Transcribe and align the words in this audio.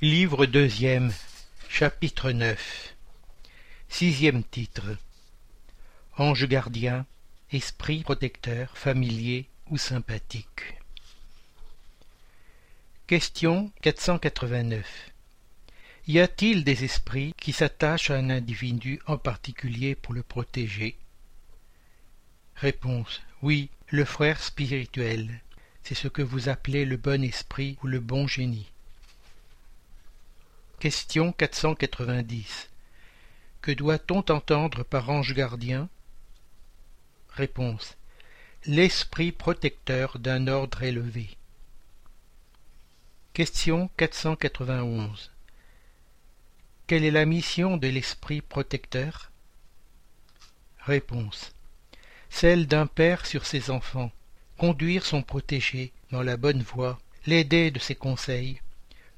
Livre 0.00 0.44
deuxième, 0.44 1.12
chapitre 1.68 2.32
neuf 2.32 2.96
Sixième 3.88 4.42
titre 4.42 4.98
Ange 6.18 6.48
gardien, 6.48 7.06
esprit 7.52 8.02
protecteur, 8.02 8.76
familier 8.76 9.48
ou 9.70 9.78
sympathique. 9.78 10.80
Question 13.06 13.70
489. 13.82 15.12
Y 16.08 16.18
a-t-il 16.18 16.64
des 16.64 16.82
esprits 16.82 17.32
qui 17.38 17.52
s'attachent 17.52 18.10
à 18.10 18.16
un 18.16 18.30
individu 18.30 19.00
en 19.06 19.16
particulier 19.16 19.94
pour 19.94 20.12
le 20.12 20.24
protéger? 20.24 20.98
Réponse. 22.56 23.22
Oui, 23.42 23.70
le 23.90 24.04
frère 24.04 24.42
spirituel. 24.42 25.40
C'est 25.84 25.94
ce 25.94 26.08
que 26.08 26.22
vous 26.22 26.48
appelez 26.48 26.84
le 26.84 26.96
bon 26.96 27.22
esprit 27.22 27.78
ou 27.84 27.86
le 27.86 28.00
bon 28.00 28.26
génie. 28.26 28.73
Question 30.84 31.32
490. 31.32 32.68
Que 33.62 33.72
doit-on 33.72 34.18
entendre 34.18 34.82
par 34.82 35.08
ange 35.08 35.32
gardien? 35.32 35.88
Réponse. 37.30 37.96
L'esprit 38.66 39.32
protecteur 39.32 40.18
d'un 40.18 40.46
ordre 40.46 40.82
élevé. 40.82 41.38
Question 43.32 43.88
491. 43.96 45.30
Quelle 46.86 47.04
est 47.04 47.10
la 47.10 47.24
mission 47.24 47.78
de 47.78 47.88
l'esprit 47.88 48.42
protecteur? 48.42 49.32
Réponse. 50.80 51.54
Celle 52.28 52.66
d'un 52.66 52.86
père 52.86 53.24
sur 53.24 53.46
ses 53.46 53.70
enfants. 53.70 54.12
Conduire 54.58 55.06
son 55.06 55.22
protégé 55.22 55.94
dans 56.10 56.22
la 56.22 56.36
bonne 56.36 56.62
voie, 56.62 57.00
l'aider 57.24 57.70
de 57.70 57.78
ses 57.78 57.94
conseils, 57.94 58.60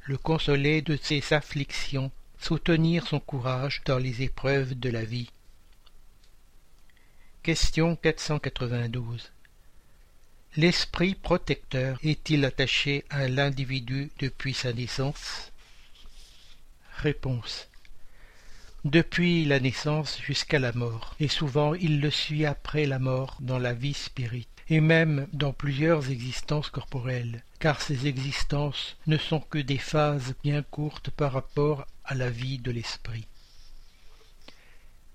le 0.06 0.16
consoler 0.16 0.82
de 0.82 0.96
ses 0.96 1.32
afflictions, 1.32 2.12
soutenir 2.38 3.06
son 3.08 3.18
courage 3.18 3.82
dans 3.86 3.98
les 3.98 4.22
épreuves 4.22 4.78
de 4.78 4.88
la 4.88 5.04
vie. 5.04 5.30
Question 7.42 7.96
492. 7.96 9.32
L'esprit 10.56 11.16
protecteur 11.16 11.98
est-il 12.04 12.44
attaché 12.44 13.04
à 13.10 13.26
l'individu 13.26 14.10
depuis 14.20 14.54
sa 14.54 14.72
naissance? 14.72 15.50
Réponse. 16.98 17.68
Depuis 18.84 19.44
la 19.44 19.58
naissance 19.58 20.20
jusqu'à 20.22 20.60
la 20.60 20.72
mort, 20.72 21.16
et 21.18 21.28
souvent 21.28 21.74
il 21.74 22.00
le 22.00 22.12
suit 22.12 22.46
après 22.46 22.86
la 22.86 23.00
mort 23.00 23.38
dans 23.40 23.58
la 23.58 23.74
vie 23.74 23.94
spirite 23.94 24.55
et 24.68 24.80
même 24.80 25.28
dans 25.32 25.52
plusieurs 25.52 26.10
existences 26.10 26.70
corporelles, 26.70 27.42
car 27.60 27.80
ces 27.80 28.06
existences 28.06 28.96
ne 29.06 29.16
sont 29.16 29.40
que 29.40 29.58
des 29.58 29.78
phases 29.78 30.34
bien 30.42 30.62
courtes 30.62 31.10
par 31.10 31.32
rapport 31.32 31.86
à 32.04 32.14
la 32.14 32.30
vie 32.30 32.58
de 32.58 32.70
l'esprit. 32.70 33.26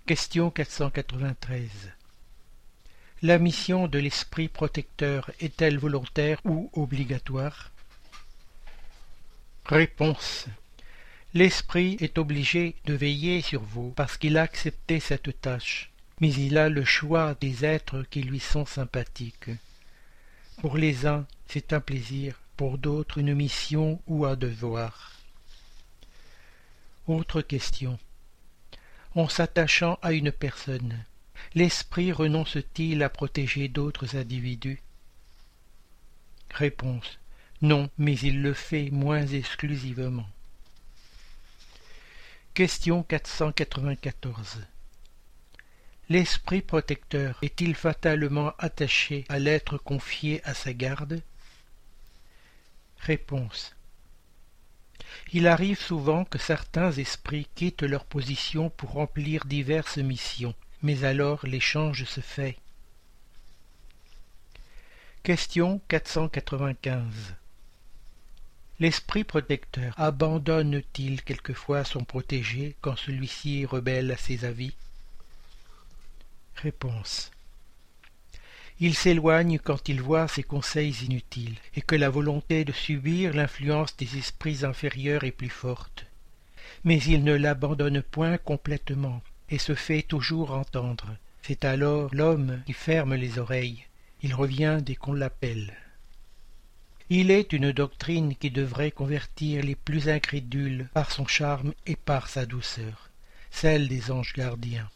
Question 0.06 0.50
493 0.50 1.92
La 3.22 3.38
mission 3.40 3.88
de 3.88 4.00
l'esprit 4.00 4.48
protecteur 4.48 5.30
est-elle 5.40 5.78
volontaire 5.78 6.40
ou 6.46 6.70
obligatoire? 6.74 7.72
Réponse. 9.66 10.48
L'esprit 11.34 11.98
est 12.02 12.18
obligé 12.18 12.76
de 12.86 12.94
veiller 12.94 13.42
sur 13.42 13.62
vous 13.62 13.92
parce 13.92 14.18
qu'il 14.18 14.38
a 14.38 14.42
accepté 14.42 15.00
cette 15.00 15.40
tâche 15.40 15.91
mais 16.22 16.32
il 16.32 16.60
a 16.60 16.70
le 16.70 16.86
choix 16.86 17.36
des 17.42 17.66
êtres 17.66 18.04
qui 18.04 18.22
lui 18.22 18.40
sont 18.40 18.66
sympathiques. 18.66 19.50
Pour 20.60 20.78
les 20.78 21.08
uns, 21.08 21.26
c'est 21.48 21.74
un 21.74 21.82
plaisir, 21.82 22.40
pour 22.56 22.78
d'autres 22.78 23.18
une 23.18 23.34
mission 23.34 24.00
ou 24.06 24.26
un 24.26 24.36
devoir. 24.36 25.14
Autre 27.08 27.42
question. 27.42 27.98
En 29.16 29.28
s'attachant 29.28 29.98
à 30.04 30.14
une 30.14 30.32
personne, 30.32 31.04
l'esprit 31.56 32.12
renonce-t-il 32.12 33.02
à 33.02 33.10
protéger 33.10 33.68
d'autres 33.68 34.16
individus? 34.16 34.82
Réponse. 36.52 37.18
Non, 37.64 37.90
mais 37.98 38.18
il 38.20 38.44
le 38.44 38.54
fait 38.54 38.92
moins 38.92 39.26
exclusivement. 39.26 40.30
Question 42.54 43.02
494 43.04 44.60
L'esprit 46.12 46.62
protecteur 46.62 47.40
est-il 47.42 47.74
fatalement 47.74 48.52
attaché 48.60 49.24
à 49.30 49.40
l'être 49.40 49.78
confié 49.78 50.42
à 50.44 50.54
sa 50.54 50.74
garde? 50.74 51.22
Réponse. 53.00 53.74
Il 55.32 55.48
arrive 55.48 55.80
souvent 55.80 56.26
que 56.26 56.38
certains 56.38 56.92
esprits 56.92 57.48
quittent 57.56 57.84
leur 57.84 58.04
position 58.04 58.70
pour 58.72 58.92
remplir 58.92 59.46
diverses 59.46 60.00
missions, 60.00 60.54
mais 60.82 61.06
alors 61.06 61.46
l'échange 61.46 62.04
se 62.04 62.20
fait. 62.20 62.58
Question 65.24 65.80
495 65.88 67.36
L'esprit 68.82 69.24
protecteur 69.24 69.94
abandonne-t-il 69.98 71.22
quelquefois 71.22 71.86
son 71.86 72.04
protégé 72.04 72.76
quand 72.82 72.98
celui-ci 72.98 73.66
rebelle 73.66 74.12
à 74.12 74.18
ses 74.18 74.44
avis? 74.44 74.74
Réponse. 76.62 77.32
Il 78.80 78.94
s'éloigne 78.94 79.58
quand 79.58 79.90
il 79.90 80.00
voit 80.00 80.28
ses 80.28 80.44
conseils 80.44 80.96
inutiles, 81.06 81.58
et 81.76 81.82
que 81.82 81.96
la 81.96 82.10
volonté 82.10 82.66
de 82.66 82.72
subir 82.72 83.34
l'influence 83.34 83.98
des 83.98 84.18
esprits 84.18 84.64
inférieurs 84.64 85.24
est 85.24 85.32
plus 85.32 85.50
forte. 85.50 86.06
Mais 86.84 87.00
il 87.00 87.24
ne 87.24 87.34
l'abandonne 87.34 88.04
point 88.04 88.38
complètement, 88.38 89.24
et 89.50 89.58
se 89.58 89.74
fait 89.74 90.04
toujours 90.04 90.52
entendre. 90.52 91.16
C'est 91.42 91.66
alors 91.66 92.14
l'homme 92.14 92.62
qui 92.68 92.74
ferme 92.74 93.16
les 93.16 93.40
oreilles. 93.40 93.86
Il 94.22 94.36
revient 94.36 94.80
dès 94.82 94.96
qu'on 94.96 95.14
l'appelle. 95.14 95.74
Il 97.10 97.32
est 97.32 97.54
une 97.54 97.72
doctrine 97.72 98.36
qui 98.36 98.52
devrait 98.52 98.92
convertir 98.92 99.64
les 99.64 99.76
plus 99.76 100.10
incrédules 100.10 100.90
par 100.94 101.12
son 101.12 101.26
charme 101.26 101.74
et 101.88 101.96
par 101.96 102.30
sa 102.30 102.46
douceur, 102.46 103.10
celle 103.50 103.88
des 103.88 104.12
anges 104.12 104.34
gardiens. 104.34 104.90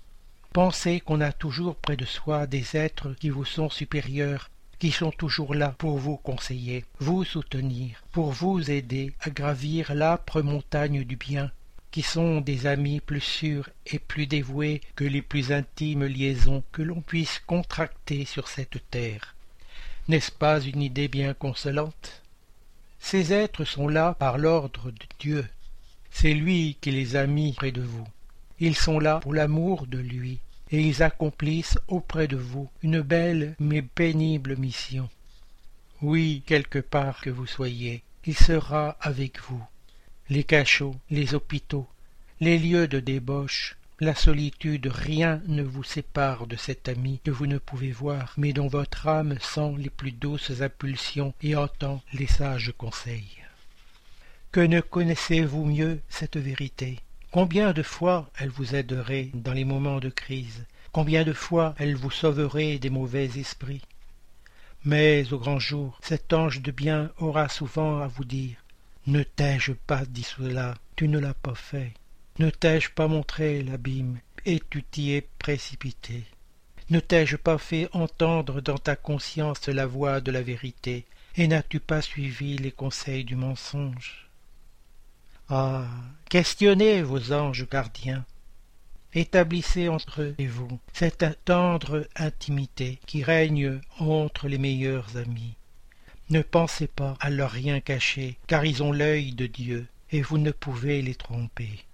Pensez 0.55 1.01
qu'on 1.01 1.19
a 1.19 1.33
toujours 1.33 1.75
près 1.75 1.97
de 1.97 2.05
soi 2.05 2.47
des 2.47 2.77
êtres 2.77 3.13
qui 3.19 3.29
vous 3.29 3.43
sont 3.43 3.69
supérieurs, 3.69 4.49
qui 4.79 4.89
sont 4.89 5.11
toujours 5.11 5.53
là 5.53 5.75
pour 5.77 5.97
vous 5.97 6.15
conseiller, 6.15 6.85
vous 6.99 7.25
soutenir, 7.25 8.01
pour 8.13 8.31
vous 8.31 8.71
aider 8.71 9.11
à 9.19 9.31
gravir 9.31 9.93
l'âpre 9.93 10.41
montagne 10.41 11.03
du 11.03 11.17
bien, 11.17 11.51
qui 11.91 12.03
sont 12.03 12.39
des 12.39 12.67
amis 12.67 13.01
plus 13.01 13.19
sûrs 13.19 13.69
et 13.85 13.99
plus 13.99 14.27
dévoués 14.27 14.79
que 14.95 15.03
les 15.03 15.21
plus 15.21 15.51
intimes 15.51 16.05
liaisons 16.05 16.63
que 16.71 16.81
l'on 16.81 17.01
puisse 17.01 17.39
contracter 17.45 18.23
sur 18.23 18.47
cette 18.47 18.89
terre. 18.89 19.35
N'est-ce 20.07 20.31
pas 20.31 20.61
une 20.61 20.81
idée 20.81 21.09
bien 21.09 21.33
consolante? 21.33 22.21
Ces 22.97 23.33
êtres 23.33 23.65
sont 23.65 23.89
là 23.89 24.13
par 24.13 24.37
l'ordre 24.37 24.89
de 24.89 25.05
Dieu. 25.19 25.45
C'est 26.11 26.33
lui 26.33 26.77
qui 26.79 26.91
les 26.91 27.17
a 27.17 27.27
mis 27.27 27.51
près 27.51 27.73
de 27.73 27.81
vous. 27.81 28.07
Ils 28.61 28.77
sont 28.77 28.99
là 28.99 29.19
pour 29.19 29.33
l'amour 29.33 29.85
de 29.85 29.97
lui, 29.97 30.39
et 30.71 30.81
ils 30.81 31.03
accomplissent 31.03 31.77
auprès 31.87 32.27
de 32.27 32.37
vous 32.37 32.69
une 32.81 33.01
belle 33.01 33.55
mais 33.59 33.81
pénible 33.81 34.57
mission. 34.57 35.09
Oui, 36.01 36.43
quelque 36.45 36.79
part 36.79 37.21
que 37.21 37.29
vous 37.29 37.47
soyez, 37.47 38.03
il 38.25 38.35
sera 38.35 38.97
avec 39.01 39.39
vous. 39.41 39.63
Les 40.29 40.43
cachots, 40.43 40.95
les 41.09 41.35
hôpitaux, 41.35 41.87
les 42.39 42.57
lieux 42.57 42.87
de 42.87 42.99
débauche, 42.99 43.77
la 44.01 44.13
solitude, 44.13 44.87
rien 44.87 45.41
ne 45.47 45.63
vous 45.63 45.83
sépare 45.83 46.47
de 46.47 46.57
cet 46.57 46.89
ami 46.89 47.21
que 47.23 47.31
vous 47.31 47.47
ne 47.47 47.57
pouvez 47.57 47.91
voir, 47.91 48.33
mais 48.35 48.51
dont 48.51 48.67
votre 48.67 49.07
âme 49.07 49.37
sent 49.39 49.75
les 49.77 49.89
plus 49.89 50.11
douces 50.11 50.61
impulsions 50.61 51.33
et 51.41 51.55
entend 51.55 52.01
les 52.11 52.27
sages 52.27 52.73
conseils. 52.77 53.37
Que 54.51 54.59
ne 54.59 54.81
connaissez-vous 54.81 55.63
mieux 55.63 56.01
cette 56.09 56.37
vérité? 56.37 56.99
Combien 57.35 57.73
de 57.73 57.83
fois 57.83 58.29
elle 58.39 58.47
vous 58.47 58.75
aiderait 58.75 59.29
dans 59.33 59.51
les 59.51 59.65
moments 59.65 59.99
de 59.99 60.07
crise? 60.07 60.63
Combien 60.93 61.25
de 61.25 61.33
fois 61.33 61.75
elle 61.77 61.97
vous 61.97 62.09
sauverait 62.09 62.79
des 62.79 62.89
mauvais 62.89 63.25
esprits? 63.25 63.81
Mais 64.85 65.33
au 65.33 65.37
grand 65.37 65.59
jour, 65.59 65.99
cet 66.01 66.31
ange 66.31 66.61
de 66.61 66.71
bien 66.71 67.11
aura 67.17 67.49
souvent 67.49 67.99
à 67.99 68.07
vous 68.07 68.23
dire 68.23 68.55
Ne 69.05 69.21
t'ai-je 69.21 69.73
pas 69.73 70.05
dit 70.05 70.23
cela? 70.23 70.75
Tu 70.95 71.09
ne 71.09 71.19
l'as 71.19 71.33
pas 71.33 71.55
fait. 71.55 71.91
Ne 72.39 72.49
t'ai-je 72.49 72.91
pas 72.91 73.09
montré 73.09 73.61
l'abîme? 73.63 74.19
Et 74.45 74.61
tu 74.69 74.81
t'y 74.83 75.11
es 75.11 75.27
précipité. 75.37 76.23
Ne 76.89 77.01
t'ai-je 77.01 77.35
pas 77.35 77.57
fait 77.57 77.89
entendre 77.91 78.61
dans 78.61 78.77
ta 78.77 78.95
conscience 78.95 79.67
la 79.67 79.85
voix 79.85 80.21
de 80.21 80.31
la 80.31 80.41
vérité? 80.41 81.03
Et 81.35 81.49
n'as-tu 81.49 81.81
pas 81.81 82.01
suivi 82.01 82.57
les 82.57 82.71
conseils 82.71 83.25
du 83.25 83.35
mensonge 83.35 84.24
ah. 85.49 85.85
Questionnez 86.29 87.03
vos 87.03 87.31
anges 87.31 87.67
gardiens. 87.69 88.25
Établissez 89.13 89.87
entre 89.87 90.23
eux 90.23 90.35
et 90.37 90.47
vous 90.47 90.79
cette 90.91 91.25
tendre 91.45 92.07
intimité 92.15 92.99
qui 93.05 93.23
règne 93.23 93.79
entre 93.99 94.47
les 94.47 94.57
meilleurs 94.57 95.15
amis. 95.17 95.55
Ne 96.29 96.41
pensez 96.41 96.87
pas 96.87 97.13
à 97.19 97.29
leur 97.29 97.51
rien 97.51 97.79
cacher, 97.79 98.37
car 98.47 98.65
ils 98.65 98.81
ont 98.81 98.91
l'œil 98.91 99.33
de 99.33 99.45
Dieu. 99.45 99.87
et 100.11 100.21
vous 100.21 100.37
ne 100.37 100.51
pouvez 100.51 101.01
les 101.01 101.15
tromper. 101.15 101.85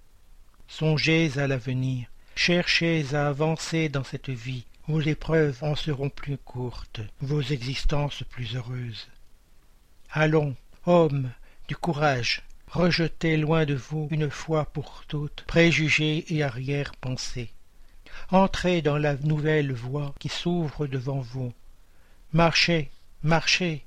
Songez 0.68 1.38
à 1.38 1.46
l'avenir, 1.46 2.08
cherchez 2.34 3.14
à 3.14 3.28
avancer 3.28 3.88
dans 3.88 4.04
cette 4.04 4.30
vie, 4.30 4.66
vos 4.86 5.00
épreuves 5.00 5.58
en 5.62 5.74
seront 5.76 6.10
plus 6.10 6.38
courtes, 6.38 7.00
vos 7.20 7.40
existences 7.40 8.22
plus 8.30 8.54
heureuses. 8.54 9.08
Allons, 10.10 10.54
hommes, 10.86 11.30
du 11.68 11.76
courage, 11.76 12.42
rejetez 12.72 13.36
loin 13.36 13.66
de 13.66 13.74
vous 13.74 14.08
une 14.10 14.30
fois 14.30 14.64
pour 14.64 15.04
toutes 15.06 15.42
préjugés 15.46 16.24
et 16.34 16.42
arrière-pensées. 16.42 17.50
Entrez 18.30 18.80
dans 18.80 18.96
la 18.96 19.16
nouvelle 19.16 19.72
voie 19.72 20.14
qui 20.18 20.28
s'ouvre 20.28 20.86
devant 20.86 21.20
vous. 21.20 21.52
Marchez, 22.32 22.90
marchez. 23.22 23.84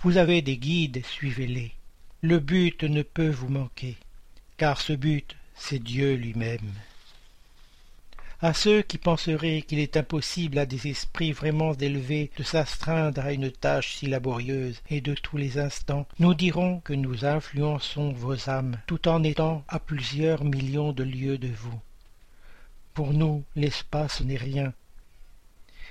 Vous 0.00 0.16
avez 0.16 0.42
des 0.42 0.56
guides, 0.56 1.04
suivez-les. 1.06 1.72
Le 2.20 2.40
but 2.40 2.82
ne 2.82 3.02
peut 3.02 3.28
vous 3.30 3.48
manquer, 3.48 3.96
car 4.56 4.80
ce 4.80 4.92
but, 4.92 5.36
c'est 5.54 5.78
Dieu 5.78 6.14
lui-même. 6.14 6.72
À 8.42 8.52
ceux 8.52 8.82
qui 8.82 8.98
penseraient 8.98 9.62
qu'il 9.62 9.78
est 9.78 9.96
impossible 9.96 10.58
à 10.58 10.66
des 10.66 10.88
esprits 10.88 11.32
vraiment 11.32 11.72
élevés 11.72 12.30
de 12.36 12.42
s'astreindre 12.42 13.22
à 13.22 13.32
une 13.32 13.50
tâche 13.50 13.94
si 13.94 14.06
laborieuse 14.06 14.82
et 14.90 15.00
de 15.00 15.14
tous 15.14 15.38
les 15.38 15.58
instants, 15.58 16.06
nous 16.18 16.34
dirons 16.34 16.80
que 16.80 16.92
nous 16.92 17.24
influençons 17.24 18.12
vos 18.12 18.50
âmes 18.50 18.76
tout 18.86 19.08
en 19.08 19.22
étant 19.22 19.64
à 19.68 19.78
plusieurs 19.78 20.44
millions 20.44 20.92
de 20.92 21.02
lieues 21.02 21.38
de 21.38 21.48
vous. 21.48 21.80
Pour 22.92 23.14
nous, 23.14 23.42
l'espace 23.56 24.20
n'est 24.20 24.36
rien. 24.36 24.74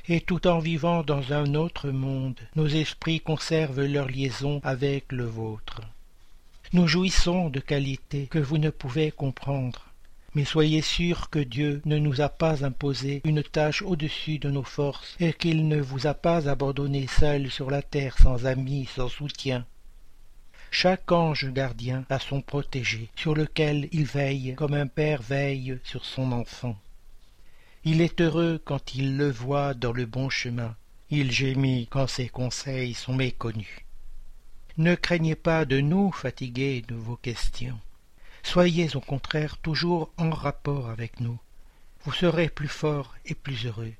Et 0.07 0.21
tout 0.21 0.45
en 0.45 0.59
vivant 0.59 1.01
dans 1.01 1.33
un 1.33 1.55
autre 1.55 1.89
monde, 1.89 2.39
nos 2.55 2.67
esprits 2.67 3.21
conservent 3.21 3.85
leur 3.85 4.07
liaison 4.07 4.61
avec 4.63 5.11
le 5.11 5.25
vôtre. 5.25 5.81
Nous 6.73 6.87
jouissons 6.87 7.49
de 7.49 7.59
qualités 7.59 8.27
que 8.27 8.37
vous 8.37 8.59
ne 8.59 8.69
pouvez 8.69 9.09
comprendre, 9.09 9.84
mais 10.35 10.45
soyez 10.45 10.81
sûrs 10.81 11.29
que 11.29 11.39
Dieu 11.39 11.81
ne 11.85 11.97
nous 11.97 12.19
a 12.19 12.27
pas 12.29 12.65
imposé 12.65 13.21
une 13.23 13.41
tâche 13.41 13.81
au-dessus 13.81 14.37
de 14.37 14.49
nos 14.49 14.63
forces, 14.63 15.15
et 15.21 15.31
qu'il 15.33 15.67
ne 15.69 15.79
vous 15.79 16.07
a 16.07 16.13
pas 16.13 16.49
abandonnés 16.49 17.07
seuls 17.07 17.49
sur 17.49 17.71
la 17.71 17.81
terre 17.81 18.17
sans 18.19 18.45
amis, 18.45 18.87
sans 18.93 19.07
soutien. 19.07 19.65
Chaque 20.71 21.09
ange 21.09 21.51
gardien 21.53 22.05
a 22.09 22.19
son 22.19 22.41
protégé, 22.41 23.09
sur 23.15 23.33
lequel 23.33 23.87
il 23.93 24.03
veille 24.03 24.55
comme 24.55 24.73
un 24.73 24.87
père 24.87 25.21
veille 25.21 25.79
sur 25.85 26.03
son 26.03 26.33
enfant. 26.33 26.77
Il 27.85 28.01
est 28.01 28.19
heureux 28.19 28.61
quand 28.63 28.93
il 28.93 29.15
le 29.15 29.31
voit 29.31 29.73
dans 29.73 29.93
le 29.93 30.05
bon 30.05 30.29
chemin, 30.29 30.75
il 31.11 31.31
gémit 31.31 31.87
quand 31.89 32.07
ses 32.07 32.27
conseils 32.27 32.93
sont 32.93 33.13
méconnus. 33.13 33.85
Ne 34.77 34.95
craignez 34.95 35.35
pas 35.35 35.63
de 35.63 35.79
nous 35.79 36.11
fatiguer 36.11 36.83
de 36.85 36.95
vos 36.95 37.15
questions. 37.15 37.79
Soyez 38.45 38.95
au 38.95 39.01
contraire 39.01 39.57
toujours 39.57 40.11
en 40.17 40.29
rapport 40.29 40.89
avec 40.89 41.19
nous. 41.19 41.37
Vous 42.03 42.13
serez 42.13 42.47
plus 42.47 42.69
fort 42.69 43.15
et 43.25 43.33
plus 43.33 43.65
heureux. 43.65 43.91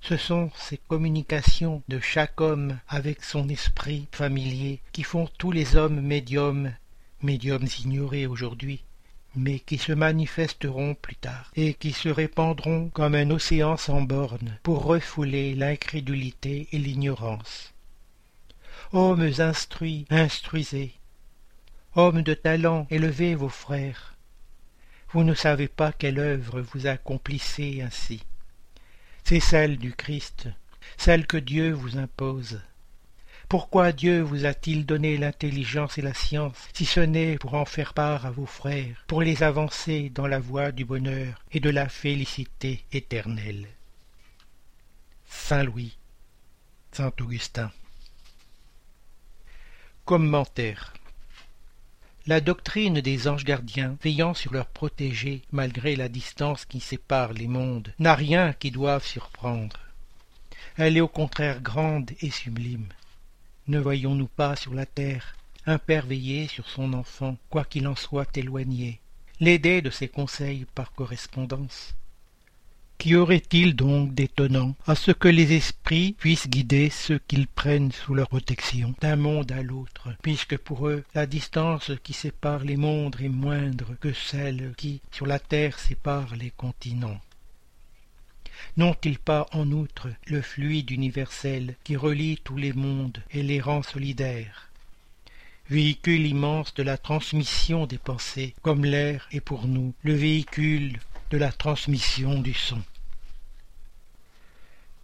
Ce 0.00 0.16
sont 0.16 0.50
ces 0.56 0.76
communications 0.76 1.82
de 1.88 2.00
chaque 2.00 2.40
homme 2.40 2.80
avec 2.88 3.22
son 3.22 3.48
esprit 3.48 4.08
familier 4.10 4.80
qui 4.92 5.04
font 5.04 5.28
tous 5.38 5.52
les 5.52 5.76
hommes 5.76 6.00
médiums, 6.00 6.74
médiums 7.22 7.68
ignorés 7.78 8.26
aujourd'hui, 8.26 8.82
mais 9.36 9.60
qui 9.60 9.78
se 9.78 9.92
manifesteront 9.92 10.94
plus 10.94 11.16
tard, 11.16 11.50
et 11.54 11.72
qui 11.72 11.92
se 11.92 12.08
répandront 12.08 12.90
comme 12.90 13.14
un 13.14 13.30
océan 13.30 13.76
sans 13.76 14.02
bornes 14.02 14.58
pour 14.64 14.84
refouler 14.84 15.54
l'incrédulité 15.54 16.68
et 16.72 16.78
l'ignorance. 16.78 17.72
Hommes 18.92 19.30
instruits, 19.38 20.04
instruisez, 20.10 20.98
Hommes 21.98 22.22
de 22.22 22.34
talent, 22.34 22.86
élevez 22.90 23.34
vos 23.34 23.48
frères. 23.48 24.14
Vous 25.10 25.24
ne 25.24 25.34
savez 25.34 25.66
pas 25.66 25.90
quelle 25.90 26.20
œuvre 26.20 26.60
vous 26.60 26.86
accomplissez 26.86 27.82
ainsi. 27.82 28.22
C'est 29.24 29.40
celle 29.40 29.78
du 29.78 29.92
Christ, 29.94 30.46
celle 30.96 31.26
que 31.26 31.36
Dieu 31.36 31.72
vous 31.72 31.98
impose. 31.98 32.60
Pourquoi 33.48 33.90
Dieu 33.90 34.20
vous 34.20 34.46
a-t-il 34.46 34.86
donné 34.86 35.16
l'intelligence 35.16 35.98
et 35.98 36.02
la 36.02 36.14
science, 36.14 36.68
si 36.72 36.84
ce 36.84 37.00
n'est 37.00 37.36
pour 37.36 37.54
en 37.54 37.64
faire 37.64 37.94
part 37.94 38.26
à 38.26 38.30
vos 38.30 38.46
frères, 38.46 39.02
pour 39.08 39.20
les 39.20 39.42
avancer 39.42 40.08
dans 40.08 40.28
la 40.28 40.38
voie 40.38 40.70
du 40.70 40.84
bonheur 40.84 41.42
et 41.50 41.58
de 41.58 41.70
la 41.70 41.88
félicité 41.88 42.84
éternelle? 42.92 43.66
Saint 45.26 45.64
Louis, 45.64 45.98
Saint 46.92 47.10
Augustin. 47.18 47.72
Commentaire 50.04 50.92
la 52.28 52.42
doctrine 52.42 53.00
des 53.00 53.26
anges 53.26 53.46
gardiens, 53.46 53.96
veillant 54.02 54.34
sur 54.34 54.52
leurs 54.52 54.66
protégés 54.66 55.40
malgré 55.50 55.96
la 55.96 56.10
distance 56.10 56.66
qui 56.66 56.78
sépare 56.78 57.32
les 57.32 57.48
mondes, 57.48 57.94
n'a 57.98 58.14
rien 58.14 58.52
qui 58.52 58.70
doive 58.70 59.02
surprendre. 59.02 59.80
Elle 60.76 60.98
est 60.98 61.00
au 61.00 61.08
contraire 61.08 61.62
grande 61.62 62.10
et 62.20 62.30
sublime. 62.30 62.88
Ne 63.66 63.78
voyons-nous 63.78 64.26
pas 64.26 64.56
sur 64.56 64.74
la 64.74 64.84
terre 64.84 65.36
un 65.64 65.78
père 65.78 66.04
veiller 66.04 66.48
sur 66.48 66.68
son 66.68 66.92
enfant, 66.92 67.38
quoiqu'il 67.48 67.88
en 67.88 67.96
soit 67.96 68.36
éloigné, 68.36 69.00
l'aider 69.40 69.80
de 69.80 69.88
ses 69.88 70.08
conseils 70.08 70.66
par 70.74 70.92
correspondance 70.92 71.94
Qu'y 72.98 73.14
aurait-il 73.14 73.76
donc 73.76 74.12
d'étonnant 74.12 74.74
à 74.84 74.96
ce 74.96 75.12
que 75.12 75.28
les 75.28 75.52
esprits 75.52 76.16
puissent 76.18 76.48
guider 76.48 76.90
ceux 76.90 77.20
qu'ils 77.28 77.46
prennent 77.46 77.92
sous 77.92 78.12
leur 78.12 78.28
protection 78.28 78.92
d'un 79.00 79.14
monde 79.14 79.52
à 79.52 79.62
l'autre, 79.62 80.08
puisque 80.20 80.56
pour 80.58 80.88
eux 80.88 81.04
la 81.14 81.26
distance 81.26 81.92
qui 82.02 82.12
sépare 82.12 82.64
les 82.64 82.76
mondes 82.76 83.14
est 83.20 83.28
moindre 83.28 83.94
que 84.00 84.12
celle 84.12 84.74
qui, 84.76 85.00
sur 85.12 85.26
la 85.26 85.38
terre, 85.38 85.78
sépare 85.78 86.34
les 86.34 86.50
continents? 86.50 87.20
N'ont-ils 88.76 89.20
pas 89.20 89.46
en 89.52 89.70
outre 89.70 90.08
le 90.26 90.42
fluide 90.42 90.90
universel 90.90 91.76
qui 91.84 91.94
relie 91.94 92.40
tous 92.42 92.56
les 92.56 92.72
mondes 92.72 93.22
et 93.30 93.44
les 93.44 93.60
rend 93.60 93.84
solidaires? 93.84 94.72
Véhicule 95.70 96.26
immense 96.26 96.74
de 96.74 96.82
la 96.82 96.96
transmission 96.96 97.86
des 97.86 97.98
pensées, 97.98 98.54
comme 98.62 98.84
l'air 98.84 99.28
est 99.30 99.40
pour 99.40 99.68
nous 99.68 99.92
le 100.02 100.14
véhicule 100.14 100.98
de 101.30 101.36
la 101.36 101.52
transmission 101.52 102.40
du 102.40 102.54
son. 102.54 102.82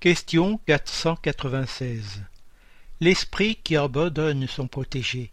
Question 0.00 0.58
496. 0.66 2.22
L'esprit 3.00 3.56
qui 3.62 3.76
abandonne 3.76 4.46
son 4.46 4.66
protégé, 4.66 5.30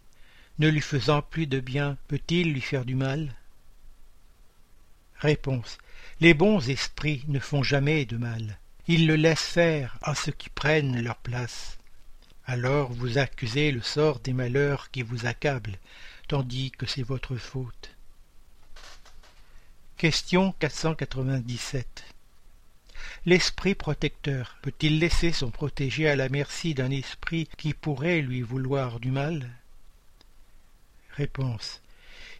ne 0.58 0.68
lui 0.68 0.80
faisant 0.80 1.22
plus 1.22 1.46
de 1.46 1.60
bien, 1.60 1.96
peut-il 2.08 2.52
lui 2.52 2.60
faire 2.60 2.84
du 2.84 2.94
mal? 2.94 3.34
Réponse. 5.18 5.78
Les 6.20 6.34
bons 6.34 6.68
esprits 6.68 7.24
ne 7.28 7.38
font 7.38 7.62
jamais 7.62 8.04
de 8.04 8.16
mal. 8.16 8.58
Ils 8.86 9.06
le 9.06 9.16
laissent 9.16 9.40
faire 9.40 9.96
à 10.02 10.14
ceux 10.14 10.32
qui 10.32 10.50
prennent 10.50 11.02
leur 11.02 11.16
place. 11.16 11.78
Alors 12.44 12.92
vous 12.92 13.18
accusez 13.18 13.70
le 13.70 13.82
sort 13.82 14.20
des 14.20 14.32
malheurs 14.32 14.90
qui 14.90 15.02
vous 15.02 15.26
accablent, 15.26 15.78
tandis 16.28 16.70
que 16.70 16.86
c'est 16.86 17.02
votre 17.02 17.36
faute. 17.36 17.91
Question 20.02 20.52
497. 20.58 21.86
L'esprit 23.24 23.76
protecteur 23.76 24.56
peut-il 24.60 24.98
laisser 24.98 25.30
son 25.30 25.52
protégé 25.52 26.08
à 26.08 26.16
la 26.16 26.28
merci 26.28 26.74
d'un 26.74 26.90
esprit 26.90 27.48
qui 27.56 27.72
pourrait 27.72 28.20
lui 28.20 28.42
vouloir 28.42 28.98
du 28.98 29.12
mal? 29.12 29.48
Réponse. 31.10 31.82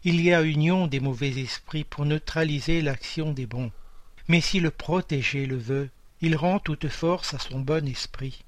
Il 0.03 0.19
y 0.19 0.33
a 0.33 0.43
union 0.43 0.87
des 0.87 0.99
mauvais 0.99 1.39
esprits 1.39 1.85
pour 1.85 2.05
neutraliser 2.05 2.81
l'action 2.81 3.31
des 3.31 3.45
bons. 3.45 3.71
Mais 4.27 4.41
si 4.41 4.59
le 4.59 4.69
protégé 4.69 5.45
le 5.45 5.55
veut, 5.55 5.89
il 6.19 6.35
rend 6.35 6.59
toute 6.59 6.89
force 6.89 7.33
à 7.33 7.39
son 7.39 7.61
bon 7.61 7.87
esprit. 7.87 8.43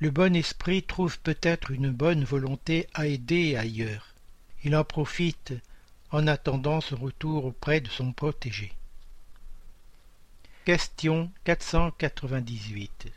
Le 0.00 0.10
bon 0.10 0.34
esprit 0.34 0.82
trouve 0.82 1.20
peut-être 1.20 1.70
une 1.70 1.92
bonne 1.92 2.24
volonté 2.24 2.88
à 2.94 3.06
aider 3.06 3.54
ailleurs. 3.54 4.12
Il 4.64 4.74
en 4.74 4.82
profite 4.82 5.54
en 6.16 6.26
attendant 6.28 6.80
son 6.80 6.96
retour 6.96 7.44
auprès 7.44 7.82
de 7.82 7.90
son 7.90 8.10
protégé. 8.10 8.72
Question 10.64 11.30
498 11.44 13.08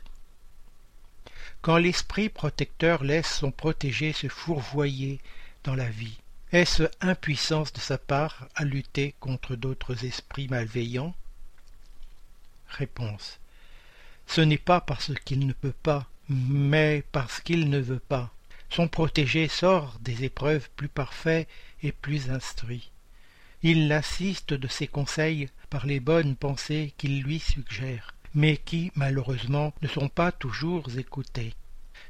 Quand 1.62 1.78
l'esprit 1.78 2.28
protecteur 2.28 3.02
laisse 3.02 3.38
son 3.38 3.52
protégé 3.52 4.12
se 4.12 4.28
fourvoyer 4.28 5.18
dans 5.64 5.74
la 5.74 5.88
vie, 5.88 6.18
est-ce 6.52 6.82
impuissance 7.00 7.72
de 7.72 7.80
sa 7.80 7.96
part 7.96 8.46
à 8.54 8.64
lutter 8.64 9.14
contre 9.18 9.56
d'autres 9.56 10.04
esprits 10.04 10.48
malveillants? 10.48 11.14
Réponse 12.68 13.40
Ce 14.26 14.42
n'est 14.42 14.58
pas 14.58 14.82
parce 14.82 15.14
qu'il 15.24 15.46
ne 15.46 15.54
peut 15.54 15.72
pas, 15.82 16.06
mais 16.28 17.02
parce 17.12 17.40
qu'il 17.40 17.70
ne 17.70 17.78
veut 17.78 17.98
pas. 17.98 18.30
Son 18.70 18.86
protégé 18.86 19.48
sort 19.48 19.98
des 20.00 20.24
épreuves 20.24 20.70
plus 20.76 20.88
parfait 20.88 21.48
et 21.82 21.90
plus 21.90 22.30
instruit. 22.30 22.90
Il 23.62 23.88
l'assiste 23.88 24.54
de 24.54 24.68
ses 24.68 24.86
conseils 24.86 25.48
par 25.68 25.86
les 25.86 26.00
bonnes 26.00 26.36
pensées 26.36 26.94
qu'il 26.96 27.22
lui 27.22 27.40
suggère, 27.40 28.14
mais 28.32 28.56
qui, 28.56 28.92
malheureusement, 28.94 29.74
ne 29.82 29.88
sont 29.88 30.08
pas 30.08 30.32
toujours 30.32 30.86
écoutées. 30.96 31.54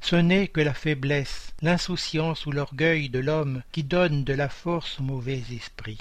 Ce 0.00 0.17
n'est 0.17 0.49
que 0.49 0.61
la 0.61 0.75
faiblesse, 0.75 1.52
l'insouciance 1.62 2.47
ou 2.47 2.52
l'orgueil 2.52 3.09
de 3.09 3.19
l'homme 3.19 3.62
qui 3.73 3.83
donnent 3.83 4.25
de 4.25 4.35
la 4.35 4.49
force 4.49 5.00
aux 5.00 5.02
mauvais 5.02 5.43
esprits. 5.52 6.00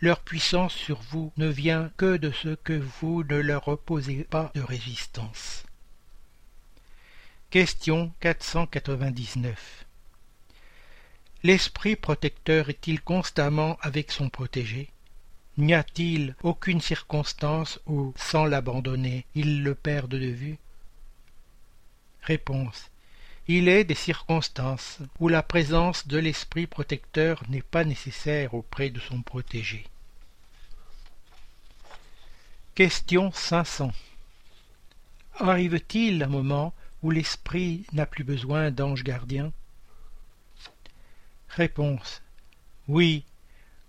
Leur 0.00 0.20
puissance 0.20 0.74
sur 0.74 1.00
vous 1.00 1.32
ne 1.36 1.48
vient 1.48 1.90
que 1.96 2.16
de 2.16 2.30
ce 2.30 2.54
que 2.54 2.74
vous 3.00 3.24
ne 3.24 3.36
leur 3.36 3.68
opposez 3.68 4.24
pas 4.24 4.50
de 4.54 4.60
résistance. 4.60 5.64
Question 7.52 8.10
499 8.20 9.84
L'esprit 11.42 11.96
protecteur 11.96 12.70
est-il 12.70 13.02
constamment 13.02 13.76
avec 13.82 14.10
son 14.10 14.30
protégé? 14.30 14.88
N'y 15.58 15.74
a-t-il 15.74 16.34
aucune 16.42 16.80
circonstance 16.80 17.78
où, 17.84 18.14
sans 18.16 18.46
l'abandonner, 18.46 19.26
il 19.34 19.62
le 19.62 19.74
perde 19.74 20.12
de 20.12 20.28
vue? 20.28 20.56
Réponse. 22.22 22.90
Il 23.48 23.68
est 23.68 23.84
des 23.84 23.94
circonstances 23.94 25.00
où 25.20 25.28
la 25.28 25.42
présence 25.42 26.08
de 26.08 26.16
l'esprit 26.16 26.66
protecteur 26.66 27.42
n'est 27.50 27.60
pas 27.60 27.84
nécessaire 27.84 28.54
auprès 28.54 28.88
de 28.88 28.98
son 28.98 29.20
protégé. 29.20 29.84
Question 32.74 33.30
500 33.30 33.92
Arrive-t-il 35.38 36.22
un 36.22 36.28
moment 36.28 36.72
où 37.02 37.10
l'esprit 37.10 37.84
n'a 37.92 38.06
plus 38.06 38.24
besoin 38.24 38.70
d'ange 38.70 39.04
gardien? 39.04 39.52
Réponse 41.48 42.22
Oui, 42.88 43.24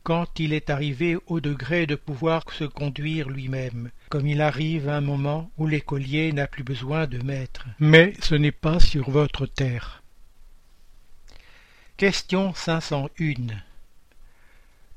quand 0.04 0.40
il 0.40 0.52
est 0.52 0.70
arrivé 0.70 1.18
au 1.28 1.40
degré 1.40 1.88
de 1.88 1.96
pouvoir 1.96 2.44
se 2.52 2.66
conduire 2.66 3.30
lui-même, 3.30 3.90
comme 4.10 4.28
il 4.28 4.42
arrive 4.42 4.90
un 4.90 5.02
moment 5.02 5.50
où 5.58 5.66
l'écolier 5.66 6.34
n'a 6.34 6.46
plus 6.46 6.64
besoin 6.64 7.08
de 7.08 7.20
maître. 7.20 7.66
Mais 7.80 8.14
ce 8.22 8.36
n'est 8.36 8.52
pas 8.52 8.80
sur 8.80 9.10
votre 9.10 9.46
terre. 9.46 10.04
Question 11.96 12.54
501 12.54 13.56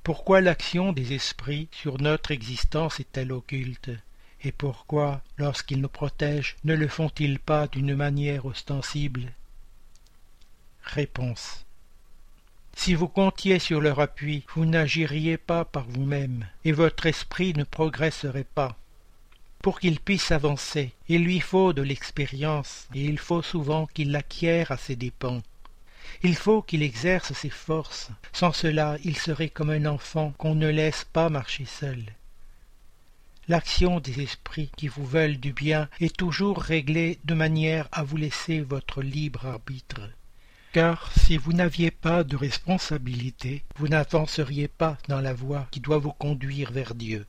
Pourquoi 0.03 0.41
l'action 0.41 0.93
des 0.93 1.13
esprits 1.13 1.69
sur 1.71 2.01
notre 2.01 2.33
existence 2.33 2.99
est-elle 2.99 3.31
occulte? 3.31 3.91
Et 4.47 4.53
pourquoi, 4.53 5.23
lorsqu'ils 5.39 5.81
nous 5.81 5.89
protègent, 5.89 6.55
ne 6.63 6.75
le 6.75 6.87
font-ils 6.87 7.41
pas 7.41 7.67
d'une 7.67 7.97
manière 7.97 8.47
ostensible? 8.47 9.33
Réponse 10.85 11.65
si 12.77 12.95
vous 12.95 13.09
comptiez 13.09 13.59
sur 13.59 13.81
leur 13.81 13.99
appui, 13.99 14.45
vous 14.55 14.67
n'agiriez 14.67 15.37
pas 15.37 15.65
par 15.65 15.87
vous-même, 15.89 16.47
et 16.65 16.71
votre 16.71 17.07
esprit 17.07 17.55
ne 17.55 17.65
progresserait 17.65 18.47
pas. 18.55 18.77
Pour 19.63 19.81
qu'il 19.81 19.99
puisse 19.99 20.31
avancer, 20.31 20.93
il 21.09 21.25
lui 21.25 21.41
faut 21.41 21.73
de 21.73 21.83
l'expérience, 21.83 22.87
et 22.95 23.05
il 23.05 23.19
faut 23.19 23.43
souvent 23.43 23.87
qu'il 23.87 24.13
l'acquiert 24.13 24.71
à 24.71 24.77
ses 24.77 24.95
dépens. 24.95 25.43
Il 26.23 26.37
faut 26.37 26.63
qu'il 26.63 26.83
exerce 26.83 27.33
ses 27.33 27.51
forces, 27.51 28.11
sans 28.33 28.53
cela 28.53 28.99
il 29.03 29.17
serait 29.17 29.49
comme 29.49 29.71
un 29.71 29.87
enfant 29.87 30.35
qu'on 30.39 30.55
ne 30.55 30.69
laisse 30.69 31.05
pas 31.05 31.31
marcher 31.31 31.65
seul. 31.65 32.05
L'action 33.49 34.01
des 34.01 34.21
esprits 34.23 34.71
qui 34.77 34.89
vous 34.89 35.07
veulent 35.07 35.39
du 35.39 35.53
bien 35.53 35.89
est 36.01 36.17
toujours 36.17 36.61
réglée 36.61 37.19
de 37.25 37.35
manière 37.35 37.89
à 37.93 38.03
vous 38.03 38.17
laisser 38.17 38.61
votre 38.61 39.03
libre 39.03 39.47
arbitre 39.47 40.01
car 40.77 41.11
si 41.17 41.39
vous 41.39 41.55
n'aviez 41.55 41.91
pas 41.91 42.23
de 42.23 42.37
responsabilité, 42.37 43.65
vous 43.77 43.89
n'avanceriez 43.89 44.69
pas 44.69 44.99
dans 45.09 45.23
la 45.23 45.33
voie 45.33 45.67
qui 45.71 45.81
doit 45.81 45.97
vous 45.97 46.13
conduire 46.13 46.71
vers 46.71 46.95
Dieu. 46.95 47.25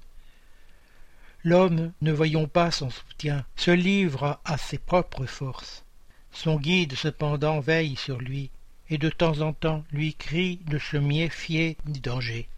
L'homme, 1.45 1.93
ne 2.01 2.11
voyons 2.11 2.49
pas 2.49 2.71
son 2.71 2.89
soutien, 2.89 3.45
se 3.55 3.71
livre 3.71 4.41
à 4.43 4.57
ses 4.57 4.77
propres 4.77 5.27
forces. 5.27 5.85
Son 6.33 6.57
guide 6.57 6.95
cependant 6.95 7.61
veille 7.61 7.95
sur 7.95 8.17
lui, 8.17 8.49
et 8.89 8.97
de 8.97 9.09
temps 9.09 9.39
en 9.39 9.53
temps 9.53 9.85
lui 9.93 10.13
crie 10.13 10.59
de 10.67 10.77
se 10.77 10.97
méfier 10.97 11.77
du 11.85 12.01
danger. 12.01 12.49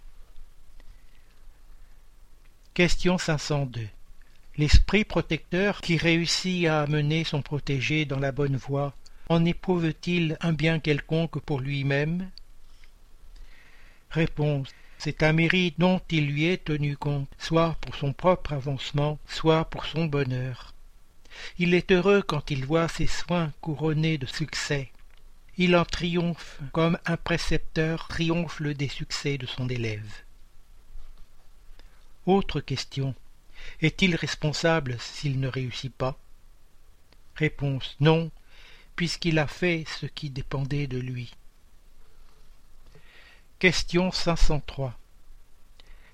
Question 2.80 3.18
502 3.18 3.90
L'esprit 4.56 5.04
protecteur 5.04 5.82
qui 5.82 5.98
réussit 5.98 6.66
à 6.66 6.84
amener 6.84 7.26
son 7.26 7.42
protégé 7.42 8.06
dans 8.06 8.20
la 8.20 8.32
bonne 8.32 8.56
voie 8.56 8.96
en 9.28 9.44
éprouve-t-il 9.44 10.38
un 10.40 10.54
bien 10.54 10.80
quelconque 10.80 11.42
pour 11.42 11.60
lui-même? 11.60 12.30
Réponse. 14.12 14.70
C'est 14.98 15.24
un 15.24 15.34
mérite 15.34 15.78
dont 15.78 16.00
il 16.10 16.28
lui 16.28 16.46
est 16.46 16.64
tenu 16.64 16.96
compte, 16.96 17.28
soit 17.38 17.76
pour 17.82 17.96
son 17.96 18.14
propre 18.14 18.54
avancement, 18.54 19.20
soit 19.28 19.66
pour 19.66 19.84
son 19.84 20.06
bonheur. 20.06 20.74
Il 21.58 21.74
est 21.74 21.92
heureux 21.92 22.22
quand 22.22 22.50
il 22.50 22.66
voit 22.66 22.88
ses 22.88 23.08
soins 23.08 23.52
couronnés 23.60 24.18
de 24.18 24.26
succès. 24.26 24.90
Il 25.58 25.76
en 25.76 25.84
triomphe 25.84 26.62
comme 26.72 26.98
un 27.06 27.18
précepteur 27.18 28.08
triomphe 28.08 28.62
des 28.62 28.88
succès 28.88 29.38
de 29.38 29.48
son 29.48 29.68
élève. 29.68 30.24
Autre 32.30 32.60
question. 32.60 33.16
Est-il 33.82 34.16
responsable 34.16 34.98
s'il 35.00 35.40
ne 35.40 35.48
réussit 35.48 35.92
pas? 35.92 36.16
Réponse. 37.36 37.96
Non, 38.00 38.30
puisqu'il 38.96 39.40
a 39.40 39.48
fait 39.48 39.84
ce 40.00 40.06
qui 40.06 40.30
dépendait 40.30 40.86
de 40.86 41.00
lui. 41.00 41.34
Question 43.58 44.12
503 44.12 44.96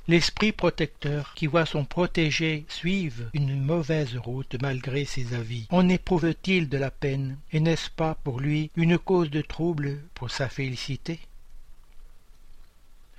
L'esprit 0.08 0.54
protecteur 0.54 1.34
qui 1.34 1.48
voit 1.48 1.66
son 1.66 1.84
protégé 1.84 2.64
suivre 2.70 3.30
une 3.34 3.62
mauvaise 3.62 4.16
route 4.16 4.56
malgré 4.62 5.04
ses 5.04 5.34
avis, 5.34 5.68
en 5.70 5.90
éprouve-t-il 5.90 6.70
de 6.70 6.78
la 6.78 6.92
peine, 6.92 7.38
et 7.52 7.60
n'est-ce 7.60 7.90
pas 7.90 8.16
pour 8.24 8.40
lui 8.40 8.72
une 8.78 8.98
cause 8.98 9.30
de 9.30 9.42
trouble 9.42 10.00
pour 10.14 10.32
sa 10.32 10.48
félicité? 10.48 11.20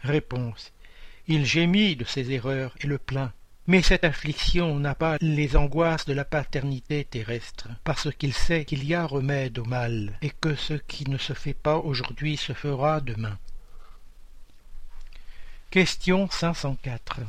Réponse. 0.02 0.72
Il 1.28 1.44
gémit 1.44 1.96
de 1.96 2.04
ses 2.04 2.30
erreurs 2.30 2.74
et 2.80 2.86
le 2.86 2.98
plaint. 2.98 3.32
Mais 3.66 3.82
cette 3.82 4.04
affliction 4.04 4.78
n'a 4.78 4.94
pas 4.94 5.16
les 5.20 5.56
angoisses 5.56 6.04
de 6.06 6.12
la 6.12 6.24
paternité 6.24 7.04
terrestre, 7.04 7.68
parce 7.82 8.14
qu'il 8.14 8.32
sait 8.32 8.64
qu'il 8.64 8.84
y 8.84 8.94
a 8.94 9.04
remède 9.04 9.58
au 9.58 9.64
mal, 9.64 10.16
et 10.22 10.30
que 10.30 10.54
ce 10.54 10.74
qui 10.74 11.10
ne 11.10 11.18
se 11.18 11.32
fait 11.32 11.54
pas 11.54 11.78
aujourd'hui 11.78 12.36
se 12.36 12.52
fera 12.52 13.00
demain. 13.00 13.36
Question 15.70 16.30
504 16.30 17.20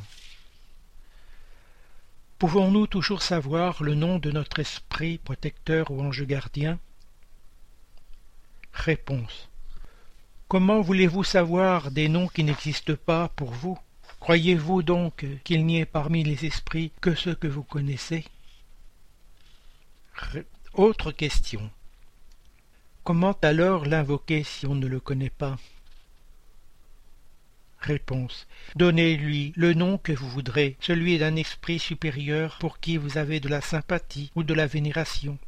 Pouvons-nous 2.38 2.86
toujours 2.86 3.22
savoir 3.22 3.82
le 3.82 3.96
nom 3.96 4.20
de 4.20 4.30
notre 4.30 4.60
esprit 4.60 5.18
protecteur 5.18 5.90
ou 5.90 6.00
ange 6.00 6.24
gardien? 6.24 6.78
Réponse 8.72 9.48
Comment 10.46 10.80
voulez-vous 10.80 11.24
savoir 11.24 11.90
des 11.90 12.08
noms 12.08 12.28
qui 12.28 12.44
n'existent 12.44 12.94
pas 12.94 13.28
pour 13.30 13.50
vous? 13.50 13.76
Croyez-vous 14.28 14.82
donc 14.82 15.24
qu'il 15.42 15.64
n'y 15.64 15.78
ait 15.78 15.86
parmi 15.86 16.22
les 16.22 16.44
esprits 16.44 16.92
que 17.00 17.14
ceux 17.14 17.34
que 17.34 17.46
vous 17.46 17.62
connaissez? 17.62 18.26
Autre 20.74 21.12
question. 21.12 21.70
Comment 23.04 23.38
alors 23.40 23.86
l'invoquer 23.86 24.44
si 24.44 24.66
on 24.66 24.74
ne 24.74 24.86
le 24.86 25.00
connaît 25.00 25.30
pas? 25.30 25.56
Réponse. 27.80 28.46
Donnez-lui 28.76 29.54
le 29.56 29.72
nom 29.72 29.96
que 29.96 30.12
vous 30.12 30.28
voudrez, 30.28 30.76
celui 30.78 31.16
d'un 31.16 31.36
esprit 31.36 31.78
supérieur 31.78 32.58
pour 32.60 32.80
qui 32.80 32.98
vous 32.98 33.16
avez 33.16 33.40
de 33.40 33.48
la 33.48 33.62
sympathie 33.62 34.30
ou 34.34 34.42
de 34.42 34.52
la 34.52 34.66
vénération. 34.66 35.38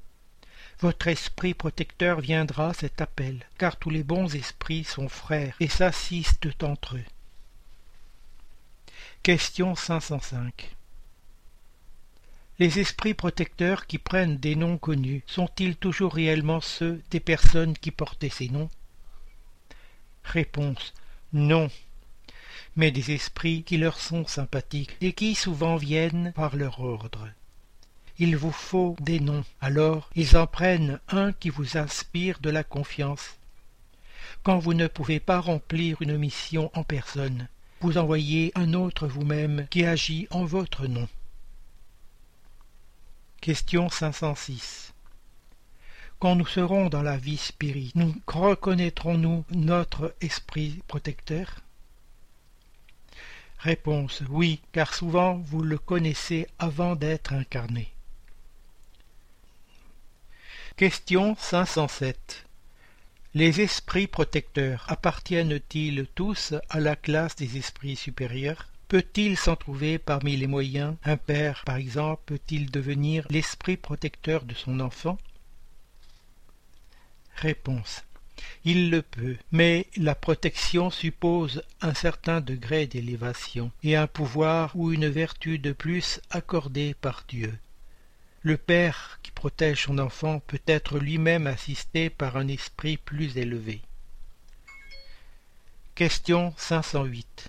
Votre 0.78 1.08
esprit 1.08 1.52
protecteur 1.52 2.22
viendra 2.22 2.70
à 2.70 2.72
cet 2.72 3.02
appel, 3.02 3.46
car 3.58 3.76
tous 3.76 3.90
les 3.90 4.04
bons 4.04 4.34
esprits 4.34 4.84
sont 4.84 5.10
frères 5.10 5.54
et 5.60 5.68
s'assistent 5.68 6.62
entre 6.62 6.96
eux. 6.96 7.04
Question 9.22 9.74
505 9.74 10.74
Les 12.58 12.78
esprits 12.78 13.12
protecteurs 13.12 13.86
qui 13.86 13.98
prennent 13.98 14.38
des 14.38 14.56
noms 14.56 14.78
connus 14.78 15.22
sont-ils 15.26 15.76
toujours 15.76 16.14
réellement 16.14 16.62
ceux 16.62 17.02
des 17.10 17.20
personnes 17.20 17.76
qui 17.76 17.90
portaient 17.90 18.30
ces 18.30 18.48
noms? 18.48 18.70
Réponse 20.24 20.94
Non, 21.34 21.68
mais 22.76 22.90
des 22.90 23.10
esprits 23.10 23.62
qui 23.62 23.76
leur 23.76 24.00
sont 24.00 24.26
sympathiques 24.26 24.96
et 25.02 25.12
qui 25.12 25.34
souvent 25.34 25.76
viennent 25.76 26.32
par 26.34 26.56
leur 26.56 26.80
ordre. 26.80 27.28
Il 28.18 28.38
vous 28.38 28.52
faut 28.52 28.96
des 29.00 29.20
noms, 29.20 29.44
alors 29.60 30.08
ils 30.16 30.38
en 30.38 30.46
prennent 30.46 30.98
un 31.08 31.34
qui 31.34 31.50
vous 31.50 31.76
inspire 31.76 32.38
de 32.40 32.48
la 32.48 32.64
confiance. 32.64 33.36
Quand 34.44 34.58
vous 34.58 34.72
ne 34.72 34.86
pouvez 34.86 35.20
pas 35.20 35.40
remplir 35.40 36.00
une 36.00 36.16
mission 36.16 36.70
en 36.72 36.84
personne, 36.84 37.48
vous 37.80 37.96
envoyez 37.96 38.52
un 38.54 38.74
autre 38.74 39.06
vous-même 39.06 39.66
qui 39.70 39.84
agit 39.84 40.28
en 40.30 40.44
votre 40.44 40.86
nom. 40.86 41.08
Question 43.40 43.88
506 43.88 44.92
Quand 46.18 46.36
nous 46.36 46.46
serons 46.46 46.90
dans 46.90 47.02
la 47.02 47.16
vie 47.16 47.38
spirite, 47.38 47.94
nous 47.94 48.14
reconnaîtrons-nous 48.26 49.44
notre 49.50 50.14
esprit 50.20 50.82
protecteur? 50.88 51.60
Réponse 53.58 54.22
Oui, 54.28 54.60
car 54.72 54.92
souvent 54.92 55.38
vous 55.38 55.62
le 55.62 55.78
connaissez 55.78 56.48
avant 56.58 56.96
d'être 56.96 57.32
incarné. 57.32 57.90
Question 60.76 61.34
507 61.38 62.49
Les 63.32 63.60
esprits 63.60 64.08
protecteurs 64.08 64.84
appartiennent-ils 64.88 66.08
tous 66.16 66.52
à 66.68 66.80
la 66.80 66.96
classe 66.96 67.36
des 67.36 67.58
esprits 67.58 67.94
supérieurs? 67.94 68.66
Peut-il 68.88 69.36
s'en 69.36 69.54
trouver 69.54 69.98
parmi 69.98 70.36
les 70.36 70.48
moyens? 70.48 70.96
Un 71.04 71.16
père, 71.16 71.62
par 71.64 71.76
exemple, 71.76 72.22
peut-il 72.26 72.72
devenir 72.72 73.24
l'esprit 73.30 73.76
protecteur 73.76 74.42
de 74.42 74.54
son 74.54 74.80
enfant? 74.80 75.16
Réponse. 77.36 78.02
Il 78.64 78.90
le 78.90 79.02
peut, 79.02 79.36
mais 79.52 79.86
la 79.96 80.16
protection 80.16 80.90
suppose 80.90 81.62
un 81.80 81.94
certain 81.94 82.40
degré 82.40 82.88
d'élévation 82.88 83.70
et 83.84 83.94
un 83.94 84.08
pouvoir 84.08 84.74
ou 84.74 84.90
une 84.90 85.08
vertu 85.08 85.60
de 85.60 85.70
plus 85.70 86.20
accordée 86.30 86.94
par 87.00 87.22
Dieu. 87.28 87.56
Le 88.42 88.56
père 88.56 89.18
qui 89.22 89.32
protège 89.32 89.84
son 89.84 89.98
enfant 89.98 90.40
peut 90.40 90.62
être 90.66 90.98
lui-même 90.98 91.46
assisté 91.46 92.08
par 92.08 92.38
un 92.38 92.48
esprit 92.48 92.96
plus 92.96 93.36
élevé. 93.36 93.82
Question 95.94 96.54
508 96.56 97.48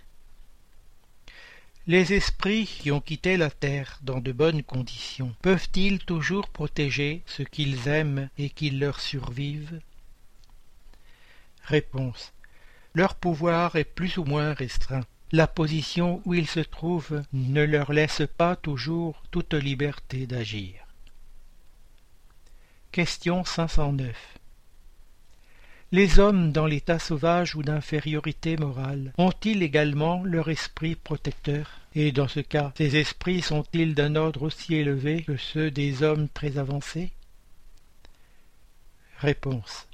Les 1.87 2.11
esprits 2.11 2.65
qui 2.65 2.91
ont 2.91 2.99
quitté 2.99 3.37
la 3.37 3.49
terre 3.49 3.99
dans 4.01 4.19
de 4.19 4.33
bonnes 4.33 4.63
conditions 4.63 5.33
peuvent-ils 5.41 5.99
toujours 5.99 6.49
protéger 6.49 7.23
ce 7.25 7.43
qu'ils 7.43 7.87
aiment 7.87 8.29
et 8.37 8.49
qui 8.49 8.69
leur 8.69 8.99
survivent? 8.99 9.79
Réponse. 11.63 12.33
Leur 12.93 13.15
pouvoir 13.15 13.77
est 13.77 13.85
plus 13.85 14.17
ou 14.17 14.25
moins 14.25 14.53
restreint 14.53 15.05
la 15.31 15.47
position 15.47 16.21
où 16.25 16.33
ils 16.33 16.47
se 16.47 16.59
trouvent 16.59 17.23
ne 17.31 17.63
leur 17.63 17.93
laisse 17.93 18.23
pas 18.37 18.55
toujours 18.55 19.23
toute 19.31 19.53
liberté 19.53 20.27
d'agir. 20.27 20.73
Question 22.91 23.45
509 23.45 24.13
Les 25.93 26.19
hommes 26.19 26.51
dans 26.51 26.65
l'état 26.65 26.99
sauvage 26.99 27.55
ou 27.55 27.63
d'infériorité 27.63 28.57
morale 28.57 29.13
ont-ils 29.17 29.63
également 29.63 30.21
leur 30.25 30.49
esprit 30.49 30.95
protecteur? 30.95 31.79
Et 31.95 32.11
dans 32.11 32.27
ce 32.27 32.41
cas, 32.41 32.73
ces 32.77 32.97
esprits 32.97 33.41
sont-ils 33.41 33.95
d'un 33.95 34.15
ordre 34.15 34.43
aussi 34.43 34.75
élevé 34.75 35.23
que 35.23 35.37
ceux 35.37 35.71
des 35.71 36.03
hommes 36.03 36.27
très 36.27 36.57
avancés? 36.57 37.11
Réponse 39.19 39.87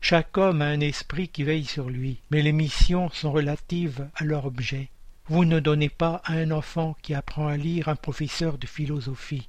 chaque 0.00 0.36
homme 0.38 0.62
a 0.62 0.66
un 0.66 0.80
esprit 0.80 1.28
qui 1.28 1.42
veille 1.42 1.64
sur 1.64 1.90
lui, 1.90 2.18
mais 2.30 2.42
les 2.42 2.52
missions 2.52 3.10
sont 3.10 3.32
relatives 3.32 4.08
à 4.14 4.24
leur 4.24 4.46
objet. 4.46 4.88
Vous 5.26 5.44
ne 5.44 5.60
donnez 5.60 5.90
pas 5.90 6.22
à 6.24 6.34
un 6.34 6.50
enfant 6.50 6.96
qui 7.02 7.14
apprend 7.14 7.48
à 7.48 7.56
lire 7.56 7.88
un 7.88 7.96
professeur 7.96 8.56
de 8.56 8.66
philosophie. 8.66 9.48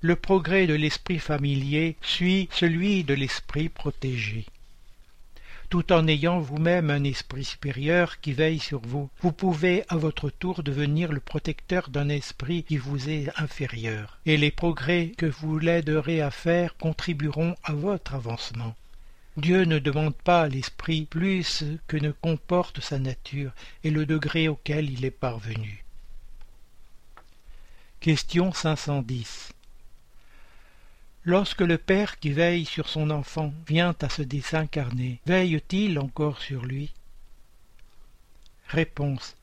Le 0.00 0.16
progrès 0.16 0.66
de 0.66 0.74
l'esprit 0.74 1.18
familier 1.18 1.96
suit 2.02 2.48
celui 2.52 3.04
de 3.04 3.14
l'esprit 3.14 3.70
protégé. 3.70 4.44
Tout 5.70 5.92
en 5.92 6.06
ayant 6.06 6.40
vous-même 6.40 6.90
un 6.90 7.04
esprit 7.04 7.44
supérieur 7.44 8.20
qui 8.20 8.34
veille 8.34 8.58
sur 8.58 8.80
vous, 8.80 9.08
vous 9.22 9.32
pouvez 9.32 9.82
à 9.88 9.96
votre 9.96 10.28
tour 10.28 10.62
devenir 10.62 11.10
le 11.10 11.20
protecteur 11.20 11.88
d'un 11.88 12.10
esprit 12.10 12.64
qui 12.64 12.76
vous 12.76 13.08
est 13.08 13.30
inférieur, 13.36 14.18
et 14.26 14.36
les 14.36 14.50
progrès 14.50 15.12
que 15.16 15.26
vous 15.26 15.58
l'aiderez 15.58 16.20
à 16.20 16.30
faire 16.30 16.76
contribueront 16.76 17.56
à 17.64 17.72
votre 17.72 18.14
avancement. 18.14 18.76
Dieu 19.36 19.64
ne 19.64 19.78
demande 19.78 20.14
pas 20.14 20.42
à 20.42 20.48
l'esprit 20.48 21.06
plus 21.06 21.64
que 21.86 21.96
ne 21.96 22.12
comporte 22.12 22.80
sa 22.80 22.98
nature 22.98 23.52
et 23.82 23.90
le 23.90 24.06
degré 24.06 24.48
auquel 24.48 24.90
il 24.90 25.04
est 25.04 25.10
parvenu. 25.10 25.84
Question 28.00 28.52
510 28.52 29.52
Lorsque 31.24 31.62
le 31.62 31.78
père 31.78 32.18
qui 32.18 32.30
veille 32.30 32.64
sur 32.64 32.88
son 32.88 33.10
enfant 33.10 33.52
vient 33.66 33.96
à 34.00 34.08
se 34.08 34.22
désincarner, 34.22 35.20
veille-t-il 35.26 35.98
encore 35.98 36.40
sur 36.40 36.64
lui? 36.64 36.92
Réponse 38.68 39.36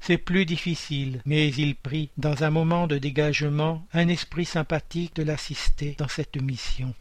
c'est 0.00 0.18
plus 0.18 0.46
difficile, 0.46 1.20
mais 1.24 1.48
il 1.48 1.74
prie, 1.74 2.10
dans 2.16 2.44
un 2.44 2.50
moment 2.50 2.86
de 2.86 2.98
dégagement, 2.98 3.84
un 3.92 4.06
esprit 4.06 4.44
sympathique 4.44 5.16
de 5.16 5.24
l'assister 5.24 5.96
dans 5.98 6.06
cette 6.06 6.40
mission. 6.40 6.94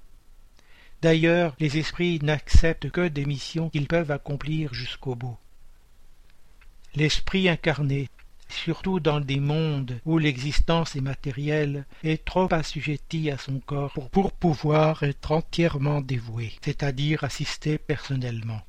D'ailleurs, 1.05 1.55
les 1.59 1.77
esprits 1.77 2.17
n'acceptent 2.23 2.89
que 2.89 3.07
des 3.07 3.25
missions 3.25 3.69
qu'ils 3.69 3.85
peuvent 3.85 4.09
accomplir 4.09 4.73
jusqu'au 4.73 5.13
bout. 5.13 5.37
L'esprit 6.95 7.47
incarné, 7.47 8.09
surtout 8.49 8.99
dans 8.99 9.19
des 9.19 9.39
mondes 9.39 9.99
où 10.05 10.17
l'existence 10.17 10.95
est 10.95 11.01
matérielle, 11.01 11.85
est 12.03 12.25
trop 12.25 12.51
assujetti 12.51 13.29
à 13.29 13.37
son 13.37 13.59
corps 13.59 13.93
pour, 14.11 14.31
pouvoir 14.31 15.03
être 15.03 15.31
entièrement 15.31 16.01
dévoué, 16.01 16.53
c'est-à-dire 16.63 17.23
assister 17.23 17.77
personnellement. 17.77 18.61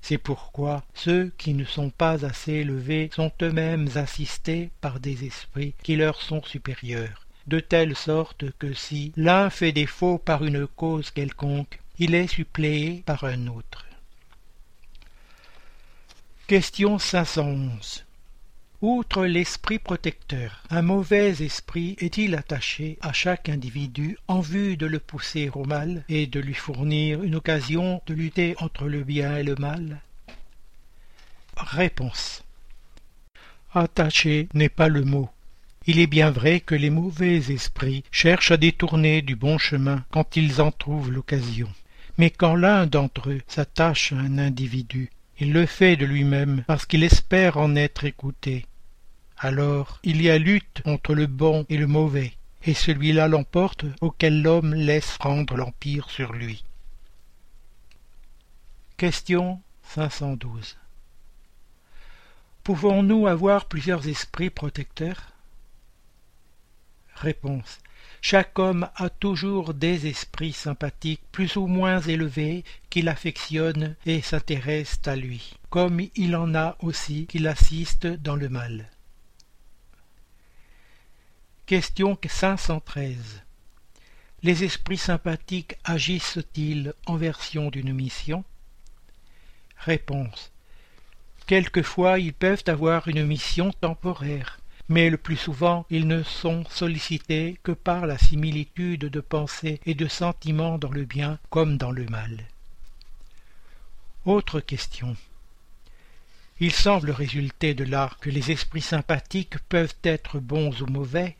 C'est 0.00 0.18
pourquoi 0.18 0.82
ceux 0.94 1.32
qui 1.38 1.54
ne 1.54 1.64
sont 1.64 1.90
pas 1.90 2.24
assez 2.24 2.54
élevés 2.54 3.08
sont 3.14 3.30
eux-mêmes 3.40 3.88
assistés 3.94 4.72
par 4.80 4.98
des 4.98 5.26
esprits 5.26 5.74
qui 5.84 5.94
leur 5.94 6.20
sont 6.22 6.42
supérieurs, 6.42 7.24
de 7.46 7.60
telle 7.60 7.96
sorte 7.96 8.50
que 8.58 8.72
si 8.74 9.12
l'un 9.16 9.50
fait 9.50 9.72
défaut 9.72 10.18
par 10.18 10.44
une 10.44 10.66
cause 10.66 11.10
quelconque, 11.10 11.80
il 11.98 12.14
est 12.14 12.26
suppléé 12.26 13.02
par 13.06 13.24
un 13.24 13.46
autre. 13.46 13.84
Question 16.46 16.98
511 16.98 18.04
Outre 18.82 19.26
l'esprit 19.26 19.78
protecteur, 19.78 20.62
un 20.70 20.80
mauvais 20.80 21.42
esprit 21.42 21.96
est-il 21.98 22.34
attaché 22.34 22.98
à 23.02 23.12
chaque 23.12 23.50
individu 23.50 24.16
en 24.26 24.40
vue 24.40 24.78
de 24.78 24.86
le 24.86 24.98
pousser 24.98 25.50
au 25.52 25.64
mal 25.64 26.02
et 26.08 26.26
de 26.26 26.40
lui 26.40 26.54
fournir 26.54 27.22
une 27.22 27.34
occasion 27.34 28.00
de 28.06 28.14
lutter 28.14 28.54
entre 28.58 28.86
le 28.86 29.04
bien 29.04 29.36
et 29.36 29.42
le 29.42 29.54
mal? 29.56 30.00
Réponse 31.58 32.42
Attaché 33.74 34.48
n'est 34.54 34.70
pas 34.70 34.88
le 34.88 35.04
mot. 35.04 35.28
Il 35.90 35.98
est 35.98 36.06
bien 36.06 36.30
vrai 36.30 36.60
que 36.60 36.76
les 36.76 36.88
mauvais 36.88 37.38
esprits 37.50 38.04
cherchent 38.12 38.52
à 38.52 38.56
détourner 38.56 39.22
du 39.22 39.34
bon 39.34 39.58
chemin 39.58 40.04
quand 40.12 40.36
ils 40.36 40.60
en 40.60 40.70
trouvent 40.70 41.10
l'occasion. 41.10 41.68
Mais 42.16 42.30
quand 42.30 42.54
l'un 42.54 42.86
d'entre 42.86 43.30
eux 43.30 43.40
s'attache 43.48 44.12
à 44.12 44.18
un 44.18 44.38
individu, 44.38 45.10
il 45.40 45.52
le 45.52 45.66
fait 45.66 45.96
de 45.96 46.06
lui-même 46.06 46.62
parce 46.68 46.86
qu'il 46.86 47.02
espère 47.02 47.56
en 47.56 47.74
être 47.74 48.04
écouté. 48.04 48.66
Alors 49.36 49.98
il 50.04 50.22
y 50.22 50.30
a 50.30 50.38
lutte 50.38 50.80
entre 50.84 51.12
le 51.12 51.26
bon 51.26 51.66
et 51.68 51.76
le 51.76 51.88
mauvais, 51.88 52.34
et 52.62 52.74
celui-là 52.74 53.26
l'emporte 53.26 53.84
auquel 54.00 54.42
l'homme 54.42 54.74
laisse 54.74 55.18
prendre 55.18 55.56
l'empire 55.56 56.08
sur 56.08 56.32
lui. 56.32 56.62
Question 58.96 59.60
512 59.82 60.78
Pouvons-nous 62.62 63.26
avoir 63.26 63.64
plusieurs 63.64 64.06
esprits 64.06 64.50
protecteurs? 64.50 65.32
Réponse. 67.20 67.80
Chaque 68.22 68.58
homme 68.58 68.88
a 68.96 69.10
toujours 69.10 69.74
des 69.74 70.06
esprits 70.06 70.54
sympathiques 70.54 71.22
plus 71.32 71.56
ou 71.56 71.66
moins 71.66 72.00
élevés 72.00 72.64
qui 72.88 73.02
l'affectionnent 73.02 73.94
et 74.06 74.22
s'intéressent 74.22 75.06
à 75.06 75.16
lui, 75.16 75.54
comme 75.68 76.00
il 76.16 76.34
en 76.34 76.54
a 76.54 76.76
aussi 76.80 77.26
qui 77.26 77.38
l'assistent 77.38 78.06
dans 78.06 78.36
le 78.36 78.48
mal. 78.48 78.88
Question 81.66 82.18
513 82.26 83.42
Les 84.42 84.64
esprits 84.64 84.96
sympathiques 84.96 85.76
agissent-ils 85.84 86.94
en 87.04 87.16
version 87.16 87.68
d'une 87.68 87.92
mission? 87.92 88.44
Réponse. 89.76 90.52
Quelquefois 91.46 92.18
ils 92.18 92.32
peuvent 92.32 92.64
avoir 92.66 93.08
une 93.08 93.26
mission 93.26 93.72
temporaire 93.72 94.59
mais 94.90 95.08
le 95.08 95.16
plus 95.16 95.36
souvent 95.36 95.86
ils 95.88 96.06
ne 96.08 96.24
sont 96.24 96.64
sollicités 96.68 97.58
que 97.62 97.72
par 97.72 98.06
la 98.06 98.18
similitude 98.18 99.06
de 99.06 99.20
pensées 99.20 99.80
et 99.86 99.94
de 99.94 100.08
sentiments 100.08 100.78
dans 100.78 100.90
le 100.90 101.04
bien 101.04 101.38
comme 101.48 101.78
dans 101.78 101.92
le 101.92 102.04
mal. 102.06 102.44
Autre 104.26 104.58
question. 104.60 105.16
Il 106.58 106.72
semble 106.72 107.12
résulter 107.12 107.72
de 107.72 107.84
là 107.84 108.10
que 108.20 108.30
les 108.30 108.50
esprits 108.50 108.82
sympathiques 108.82 109.58
peuvent 109.68 109.94
être 110.02 110.40
bons 110.40 110.82
ou 110.82 110.86
mauvais? 110.86 111.36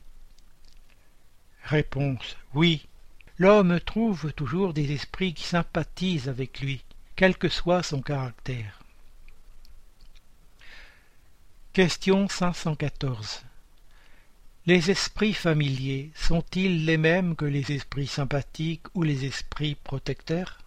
Réponse. 1.64 2.36
Oui. 2.54 2.86
L'homme 3.36 3.80
trouve 3.80 4.32
toujours 4.32 4.72
des 4.72 4.92
esprits 4.92 5.34
qui 5.34 5.44
sympathisent 5.44 6.28
avec 6.28 6.60
lui, 6.60 6.84
quel 7.16 7.36
que 7.36 7.48
soit 7.48 7.82
son 7.82 8.00
caractère. 8.00 8.79
Question 11.72 12.26
514 12.28 13.44
Les 14.66 14.90
esprits 14.90 15.34
familiers 15.34 16.10
sont-ils 16.16 16.84
les 16.84 16.96
mêmes 16.96 17.36
que 17.36 17.44
les 17.44 17.70
esprits 17.70 18.08
sympathiques 18.08 18.86
ou 18.94 19.04
les 19.04 19.24
esprits 19.24 19.76
protecteurs? 19.76 20.58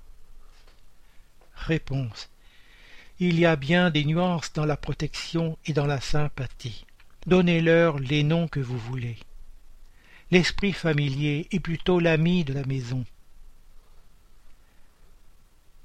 Réponse 1.56 2.30
Il 3.20 3.38
y 3.38 3.46
a 3.46 3.58
bien 3.58 3.90
des 3.90 4.06
nuances 4.06 4.54
dans 4.54 4.64
la 4.64 4.78
protection 4.78 5.58
et 5.66 5.74
dans 5.74 5.88
la 5.88 6.00
sympathie. 6.00 6.86
Donnez-leur 7.28 8.00
les 8.00 8.24
noms 8.24 8.48
que 8.48 8.62
vous 8.62 8.80
voulez. 8.80 9.18
L'esprit 10.32 10.72
familier 10.72 11.50
est 11.52 11.60
plutôt 11.60 12.00
l'ami 12.00 12.46
de 12.46 12.54
la 12.54 12.64
maison. 12.64 13.04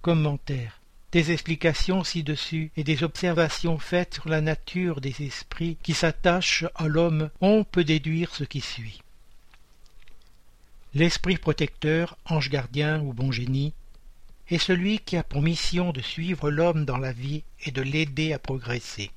Commentaire. 0.00 0.77
Des 1.10 1.32
explications 1.32 2.04
ci-dessus 2.04 2.70
et 2.76 2.84
des 2.84 3.02
observations 3.02 3.78
faites 3.78 4.14
sur 4.14 4.28
la 4.28 4.42
nature 4.42 5.00
des 5.00 5.22
esprits 5.22 5.78
qui 5.82 5.94
s'attachent 5.94 6.66
à 6.74 6.86
l'homme, 6.86 7.30
on 7.40 7.64
peut 7.64 7.84
déduire 7.84 8.34
ce 8.34 8.44
qui 8.44 8.60
suit. 8.60 9.00
L'esprit 10.92 11.38
protecteur, 11.38 12.18
ange 12.26 12.50
gardien 12.50 13.00
ou 13.00 13.14
bon 13.14 13.32
génie, 13.32 13.72
est 14.50 14.58
celui 14.58 14.98
qui 14.98 15.16
a 15.16 15.22
pour 15.22 15.40
mission 15.40 15.92
de 15.92 16.02
suivre 16.02 16.50
l'homme 16.50 16.84
dans 16.84 16.98
la 16.98 17.12
vie 17.12 17.42
et 17.64 17.70
de 17.70 17.80
l'aider 17.80 18.34
à 18.34 18.38
progresser. 18.38 19.10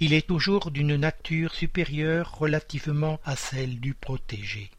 Il 0.00 0.12
est 0.12 0.26
toujours 0.26 0.72
d'une 0.72 0.96
nature 0.96 1.54
supérieure 1.54 2.36
relativement 2.36 3.20
à 3.24 3.36
celle 3.36 3.78
du 3.78 3.94
protégé. 3.94 4.70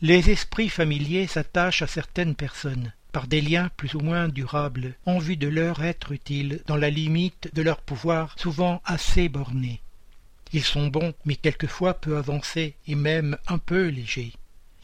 Les 0.00 0.30
esprits 0.30 0.68
familiers 0.68 1.28
s'attachent 1.28 1.82
à 1.82 1.86
certaines 1.86 2.34
personnes 2.34 2.92
par 3.14 3.28
des 3.28 3.40
liens 3.40 3.70
plus 3.76 3.94
ou 3.94 4.00
moins 4.00 4.28
durables 4.28 4.96
en 5.06 5.18
vue 5.18 5.36
de 5.36 5.46
leur 5.46 5.84
être 5.84 6.10
utile 6.10 6.60
dans 6.66 6.76
la 6.76 6.90
limite 6.90 7.48
de 7.54 7.62
leur 7.62 7.80
pouvoir 7.80 8.34
souvent 8.36 8.82
assez 8.84 9.28
borné. 9.28 9.80
Ils 10.52 10.64
sont 10.64 10.88
bons, 10.88 11.14
mais 11.24 11.36
quelquefois 11.36 11.94
peu 11.94 12.16
avancés 12.16 12.74
et 12.88 12.96
même 12.96 13.38
un 13.46 13.58
peu 13.58 13.86
légers. 13.86 14.32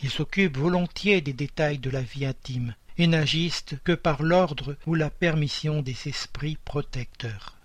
Ils 0.01 0.11
s'occupent 0.11 0.59
volontiers 0.59 1.21
des 1.21 1.33
détails 1.33 1.79
de 1.79 1.91
la 1.91 2.03
vie 2.03 2.25
intime 2.25 2.77
et 2.99 3.09
n'agissent 3.09 3.75
que 3.83 3.93
par 3.93 4.23
l'ordre 4.23 4.77
ou 4.87 4.95
la 4.95 5.11
permission 5.11 5.83
des 5.83 5.97
esprits 6.07 6.57
protecteurs. 6.65 7.57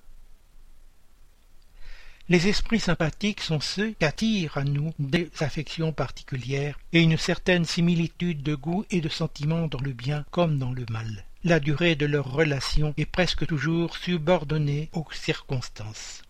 Les 2.27 2.47
esprits 2.47 2.79
sympathiques 2.79 3.41
sont 3.41 3.59
ceux 3.59 3.93
qu'attirent 3.99 4.57
à 4.57 4.63
nous 4.63 4.91
des 4.97 5.29
affections 5.41 5.93
particulières 5.93 6.79
et 6.91 7.01
une 7.01 7.17
certaine 7.17 7.65
similitude 7.65 8.41
de 8.41 8.55
goût 8.55 8.83
et 8.89 8.99
de 8.99 9.09
sentiment 9.09 9.67
dans 9.67 9.79
le 9.79 9.93
bien 9.93 10.25
comme 10.31 10.57
dans 10.57 10.71
le 10.71 10.87
mal. 10.89 11.25
La 11.43 11.59
durée 11.59 11.95
de 11.95 12.07
leur 12.07 12.31
relation 12.31 12.95
est 12.97 13.05
presque 13.05 13.45
toujours 13.45 13.95
subordonnée 13.95 14.89
aux 14.93 15.05
circonstances. 15.11 16.23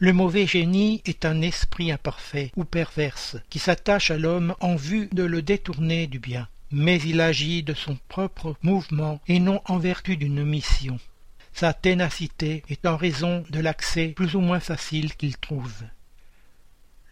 Le 0.00 0.12
mauvais 0.12 0.48
génie 0.48 1.00
est 1.04 1.24
un 1.24 1.40
esprit 1.40 1.92
imparfait 1.92 2.50
ou 2.56 2.64
perverse 2.64 3.36
qui 3.48 3.60
s'attache 3.60 4.10
à 4.10 4.18
l'homme 4.18 4.56
en 4.58 4.74
vue 4.74 5.08
de 5.12 5.22
le 5.22 5.40
détourner 5.40 6.08
du 6.08 6.18
bien, 6.18 6.48
mais 6.72 7.00
il 7.02 7.20
agit 7.20 7.62
de 7.62 7.74
son 7.74 7.96
propre 8.08 8.56
mouvement 8.62 9.20
et 9.28 9.38
non 9.38 9.62
en 9.66 9.78
vertu 9.78 10.16
d'une 10.16 10.44
mission. 10.44 10.98
Sa 11.54 11.72
ténacité 11.72 12.64
est 12.68 12.84
en 12.84 12.96
raison 12.96 13.44
de 13.48 13.60
l'accès 13.60 14.08
plus 14.08 14.34
ou 14.34 14.40
moins 14.40 14.58
facile 14.58 15.14
qu'il 15.14 15.38
trouve. 15.38 15.84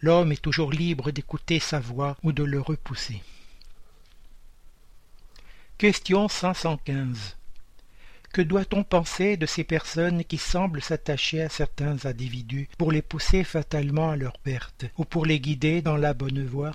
L'homme 0.01 0.33
est 0.33 0.41
toujours 0.41 0.71
libre 0.71 1.11
d'écouter 1.11 1.59
sa 1.59 1.79
voix 1.79 2.17
ou 2.23 2.33
de 2.33 2.43
le 2.43 2.59
repousser. 2.59 3.23
Question 5.77 6.27
515 6.27 7.37
que 8.33 8.41
doit-on 8.41 8.83
penser 8.83 9.37
de 9.37 9.45
ces 9.45 9.63
personnes 9.63 10.25
qui 10.25 10.39
semblent 10.39 10.81
s'attacher 10.81 11.43
à 11.43 11.49
certains 11.49 12.07
individus 12.07 12.67
pour 12.79 12.91
les 12.91 13.03
pousser 13.03 13.43
fatalement 13.43 14.09
à 14.09 14.15
leur 14.15 14.39
perte 14.39 14.85
ou 14.97 15.05
pour 15.05 15.27
les 15.27 15.39
guider 15.39 15.83
dans 15.83 15.97
la 15.97 16.15
bonne 16.15 16.43
voie? 16.43 16.71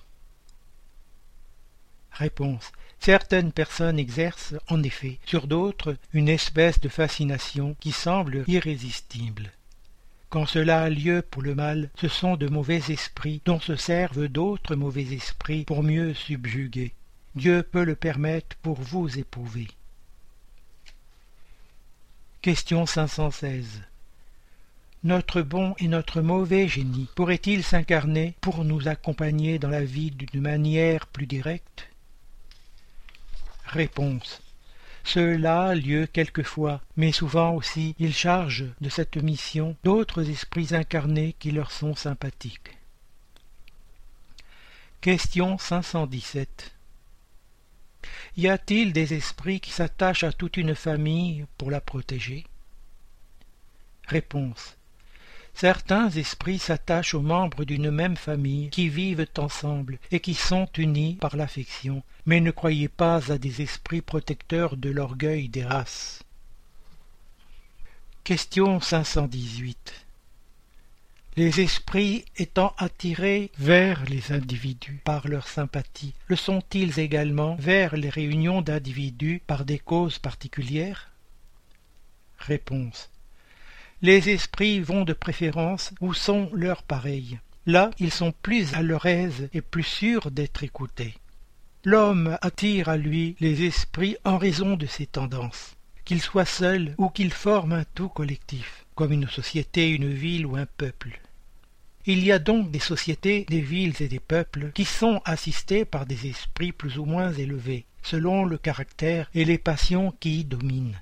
Réponse. 2.13 2.71
Certaines 3.01 3.53
personnes 3.53 3.99
exercent, 3.99 4.55
en 4.69 4.83
effet, 4.83 5.19
sur 5.25 5.47
d'autres 5.47 5.97
une 6.13 6.29
espèce 6.29 6.81
de 6.81 6.89
fascination 6.89 7.77
qui 7.81 7.93
semble 7.93 8.45
irrésistible. 8.49 9.53
Quand 10.31 10.45
cela 10.45 10.83
a 10.83 10.91
lieu 10.91 11.23
pour 11.23 11.43
le 11.43 11.55
mal, 11.55 11.89
ce 11.99 12.09
sont 12.09 12.37
de 12.37 12.49
mauvais 12.49 12.83
esprits 12.91 13.41
dont 13.47 13.61
se 13.61 13.77
servent 13.77 14.29
d'autres 14.29 14.75
mauvais 14.75 15.15
esprits 15.15 15.65
pour 15.65 15.83
mieux 15.83 16.13
subjuguer. 16.13 16.93
Dieu 17.35 17.63
peut 17.63 17.85
le 17.85 17.95
permettre 17.95 18.57
pour 18.57 18.81
vous 18.81 19.19
éprouver. 19.19 19.69
Question 22.43 22.85
516 22.85 23.83
Notre 25.03 25.41
bon 25.41 25.75
et 25.79 25.89
notre 25.89 26.21
mauvais 26.21 26.69
génie 26.69 27.09
pourrait-il 27.15 27.65
s'incarner 27.65 28.35
pour 28.43 28.65
nous 28.65 28.87
accompagner 28.87 29.59
dans 29.59 29.71
la 29.71 29.85
vie 29.85 30.11
d'une 30.11 30.43
manière 30.43 31.07
plus 31.07 31.27
directe? 31.27 31.88
Réponse 33.69 34.43
cela 35.05 35.69
a 35.69 35.75
lieu 35.75 36.07
quelquefois, 36.07 36.83
mais 36.99 37.13
souvent 37.13 37.55
aussi 37.55 37.95
ils 37.99 38.13
chargent 38.13 38.67
de 38.83 38.91
cette 38.91 39.17
mission 39.17 39.75
d'autres 39.83 40.29
esprits 40.29 40.75
incarnés 40.75 41.35
qui 41.39 41.51
leur 41.51 41.71
sont 41.71 41.95
sympathiques. 41.95 42.77
Question 45.01 45.57
517 45.57 46.75
y 48.37 48.49
a-t-il 48.49 48.93
des 48.93 49.15
esprits 49.15 49.61
qui 49.61 49.73
s'attachent 49.73 50.25
à 50.25 50.33
toute 50.33 50.57
une 50.57 50.77
famille 50.77 51.45
pour 51.57 51.71
la 51.71 51.81
protéger? 51.81 52.47
Réponse. 54.07 54.78
Certains 55.61 56.09
esprits 56.11 56.61
s'attachent 56.61 57.15
aux 57.15 57.21
membres 57.21 57.65
d'une 57.65 57.91
même 57.91 58.17
famille 58.17 58.71
qui 58.71 58.89
vivent 58.89 59.27
ensemble 59.39 59.99
et 60.13 60.21
qui 60.21 60.35
sont 60.35 60.69
unis 60.77 61.17
par 61.21 61.35
l'affection, 61.35 62.05
mais 62.27 62.41
ne 62.41 62.53
croyez 62.53 62.87
pas 62.87 63.33
à 63.33 63.39
des 63.39 63.61
esprits 63.61 64.01
protecteurs 64.01 64.77
de 64.77 64.89
l'orgueil 64.89 65.49
des 65.49 65.65
races. 65.65 66.23
Question 68.23 68.81
518 68.81 70.07
les 71.37 71.61
esprits 71.61 72.25
étant 72.37 72.75
attirés 72.79 73.53
vers 73.59 74.05
les 74.07 74.33
individus 74.33 75.01
par 75.05 75.29
leur 75.29 75.47
sympathie, 75.47 76.15
le 76.27 76.35
sont-ils 76.35 76.99
également 76.99 77.55
vers 77.57 77.97
les 77.97 78.09
réunions 78.09 78.61
d'individus 78.61 79.41
par 79.47 79.65
des 79.65 79.79
causes 79.79 80.19
particulières? 80.19 81.13
Réponse. 82.39 83.09
Les 84.01 84.29
esprits 84.31 84.79
vont 84.79 85.05
de 85.05 85.13
préférence 85.13 85.93
où 86.01 86.15
sont 86.15 86.51
leurs 86.53 86.85
pareils. 86.85 87.41
Là, 87.67 87.91
ils 87.99 88.13
sont 88.13 88.33
plus 88.43 88.73
à 88.75 88.83
leur 88.83 89.07
aise 89.07 89.49
et 89.53 89.61
plus 89.61 89.83
sûrs 89.83 90.31
d'être 90.31 90.63
écoutés. 90.63 91.15
L'homme 91.85 92.39
attire 92.41 92.89
à 92.89 92.97
lui 92.97 93.35
les 93.41 93.65
esprits 93.65 94.17
en 94.25 94.39
raison 94.39 94.77
de 94.77 94.87
ses 94.87 95.07
tendances, 95.07 95.75
qu'il 96.05 96.23
soit 96.23 96.45
seul 96.45 96.95
ou 96.97 97.09
qu'il 97.09 97.33
forme 97.33 97.73
un 97.73 97.85
tout 97.97 98.09
collectif, 98.09 98.87
comme 98.95 99.13
une 99.13 99.29
société, 99.29 99.91
une 99.91 100.13
ville 100.13 100.47
ou 100.47 100.55
un 100.55 100.67
peuple. 100.67 101.21
Il 102.07 102.25
y 102.25 102.31
a 102.31 102.39
donc 102.39 102.71
des 102.71 102.79
sociétés, 102.79 103.47
des 103.49 103.61
villes 103.61 104.01
et 104.01 104.09
des 104.09 104.21
peuples 104.21 104.71
qui 104.75 104.85
sont 104.85 105.21
assistés 105.25 105.85
par 105.85 106.07
des 106.07 106.29
esprits 106.29 106.73
plus 106.73 106.99
ou 106.99 107.05
moins 107.05 107.33
élevés, 107.33 107.85
selon 108.05 108.45
le 108.45 108.59
caractère 108.59 109.29
et 109.35 109.45
les 109.45 109.59
passions 109.59 110.15
qui 110.21 110.41
y 110.41 110.45
dominent. 110.45 111.01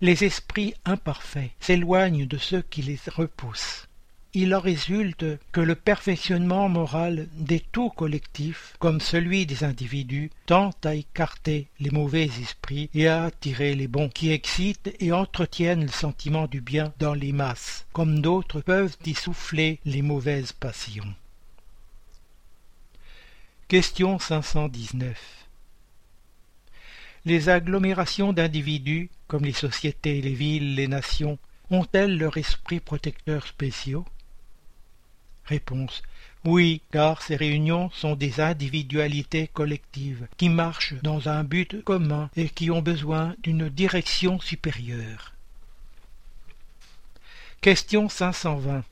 Les 0.00 0.24
esprits 0.24 0.74
imparfaits 0.84 1.50
s'éloignent 1.60 2.26
de 2.26 2.38
ceux 2.38 2.62
qui 2.62 2.82
les 2.82 2.98
repoussent 3.08 3.86
il 4.32 4.54
en 4.54 4.60
résulte 4.60 5.24
que 5.50 5.60
le 5.60 5.74
perfectionnement 5.74 6.68
moral 6.68 7.28
des 7.32 7.60
tout 7.60 7.90
collectifs, 7.90 8.74
comme 8.78 9.00
celui 9.00 9.46
des 9.46 9.64
individus, 9.64 10.30
tend 10.46 10.70
à 10.84 10.94
écarter 10.94 11.66
les 11.80 11.90
mauvais 11.90 12.26
esprits 12.40 12.90
et 12.94 13.08
à 13.08 13.24
attirer 13.24 13.74
les 13.74 13.88
bons, 13.88 14.08
qui 14.08 14.30
excitent 14.30 14.94
et 15.00 15.12
entretiennent 15.12 15.82
le 15.82 15.88
sentiment 15.88 16.46
du 16.46 16.60
bien 16.60 16.92
dans 16.98 17.14
les 17.14 17.32
masses, 17.32 17.86
comme 17.92 18.20
d'autres 18.20 18.60
peuvent 18.60 18.96
y 19.04 19.14
souffler 19.14 19.80
les 19.84 20.02
mauvaises 20.02 20.52
passions. 20.52 21.14
Question 23.68 24.18
519 24.18 25.39
Les 27.26 27.50
agglomérations 27.50 28.32
d'individus, 28.32 29.10
comme 29.28 29.44
les 29.44 29.52
sociétés, 29.52 30.22
les 30.22 30.32
villes, 30.32 30.74
les 30.74 30.88
nations, 30.88 31.38
ont-elles 31.70 32.16
leur 32.16 32.38
esprit 32.38 32.80
protecteur 32.80 33.46
spéciaux? 33.46 34.06
Réponse. 35.44 36.02
Oui, 36.44 36.80
car 36.90 37.20
ces 37.20 37.36
réunions 37.36 37.90
sont 37.90 38.16
des 38.16 38.40
individualités 38.40 39.48
collectives 39.48 40.26
qui 40.38 40.48
marchent 40.48 40.94
dans 41.02 41.28
un 41.28 41.44
but 41.44 41.84
commun 41.84 42.30
et 42.36 42.48
qui 42.48 42.70
ont 42.70 42.80
besoin 42.80 43.34
d'une 43.42 43.68
direction 43.68 44.40
supérieure. 44.40 45.34
Question 47.60 48.08
520 48.08 48.82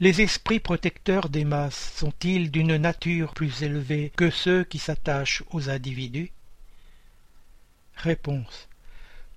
Les 0.00 0.22
esprits 0.22 0.60
protecteurs 0.60 1.28
des 1.28 1.44
masses 1.44 1.92
sont-ils 1.96 2.50
d'une 2.50 2.76
nature 2.76 3.34
plus 3.34 3.62
élevée 3.62 4.10
que 4.16 4.30
ceux 4.30 4.64
qui 4.64 4.78
s'attachent 4.78 5.42
aux 5.50 5.68
individus? 5.68 6.30
Réponse. 7.96 8.68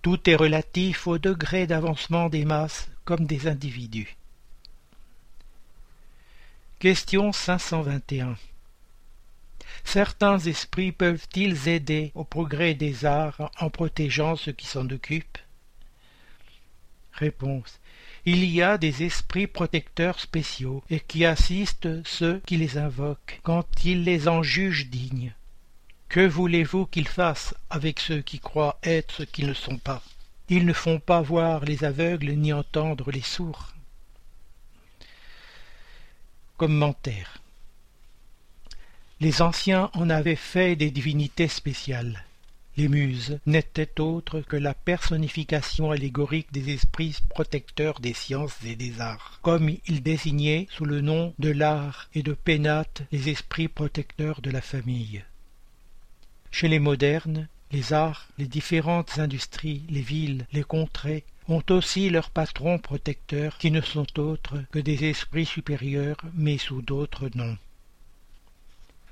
Tout 0.02 0.30
est 0.30 0.36
relatif 0.36 1.08
au 1.08 1.18
degré 1.18 1.68
d'avancement 1.68 2.30
des 2.30 2.46
masses 2.46 2.90
comme 3.06 3.26
des 3.26 3.48
individus. 3.48 4.16
Question 6.80 7.32
521 7.32 8.38
Certains 9.84 10.40
esprits 10.40 10.92
peuvent-ils 10.92 11.68
aider 11.68 12.12
au 12.16 12.24
progrès 12.24 12.74
des 12.74 13.06
arts 13.06 13.52
en 13.60 13.70
protégeant 13.70 14.36
ceux 14.36 14.52
qui 14.52 14.66
s'en 14.68 14.90
occupent? 14.90 15.38
Réponse 17.14 17.80
Il 18.26 18.46
y 18.46 18.62
a 18.62 18.78
des 18.78 19.04
esprits 19.04 19.48
protecteurs 19.48 20.20
spéciaux 20.20 20.84
et 20.90 21.00
qui 21.00 21.26
assistent 21.26 22.04
ceux 22.06 22.40
qui 22.46 22.58
les 22.58 22.78
invoquent 22.78 23.40
quand 23.44 23.84
ils 23.84 24.04
les 24.04 24.28
en 24.28 24.44
jugent 24.44 24.90
dignes. 24.90 25.34
Que 26.10 26.26
voulez-vous 26.26 26.88
qu'ils 26.88 27.08
fassent 27.08 27.54
avec 27.70 28.00
ceux 28.00 28.22
qui 28.22 28.40
croient 28.40 28.80
être 28.82 29.14
ce 29.14 29.24
qu'ils 29.24 29.46
ne 29.46 29.54
sont 29.54 29.78
pas? 29.78 30.02
Ils 30.50 30.66
ne 30.66 30.74
font 30.74 31.00
pas 31.00 31.22
voir 31.22 31.64
les 31.64 31.84
aveugles 31.84 32.32
ni 32.32 32.52
entendre 32.52 33.12
les 33.12 33.22
sourds. 33.22 33.74
Commentaire 36.58 37.40
Les 39.20 39.44
anciens 39.44 39.92
en 39.94 40.10
avaient 40.10 40.36
fait 40.36 40.76
des 40.76 40.90
divinités 40.90 41.48
spéciales. 41.48 42.26
Les 42.76 42.88
muses 42.88 43.38
n'étaient 43.46 44.02
autres 44.02 44.42
que 44.42 44.58
la 44.58 44.74
personnification 44.74 45.92
allégorique 45.92 46.52
des 46.52 46.74
esprits 46.74 47.18
protecteurs 47.30 48.00
des 48.00 48.16
sciences 48.16 48.58
et 48.66 48.76
des 48.76 49.00
arts, 49.00 49.38
comme 49.44 49.70
ils 49.86 50.02
désignaient 50.02 50.66
sous 50.72 50.86
le 50.86 51.02
nom 51.02 51.36
de 51.38 51.52
l'art 51.52 52.10
et 52.16 52.24
de 52.24 52.34
pénate 52.34 53.04
les 53.12 53.30
esprits 53.30 53.68
protecteurs 53.68 54.42
de 54.42 54.50
la 54.50 54.62
famille. 54.62 55.24
Chez 56.52 56.68
les 56.68 56.80
modernes, 56.80 57.48
les 57.72 57.94
arts, 57.94 58.28
les 58.38 58.48
différentes 58.48 59.20
industries, 59.20 59.84
les 59.90 60.02
villes, 60.02 60.46
les 60.52 60.64
contrées 60.64 61.24
ont 61.48 61.64
aussi 61.70 62.10
leurs 62.10 62.30
patrons 62.30 62.80
protecteurs 62.80 63.58
qui 63.58 63.72
ne 63.72 63.82
sont 63.82 64.20
autres 64.20 64.64
que 64.72 64.80
des 64.80 65.06
esprits 65.06 65.46
supérieurs 65.46 66.18
mais 66.34 66.58
sous 66.58 66.82
d'autres 66.82 67.30
noms. 67.36 67.58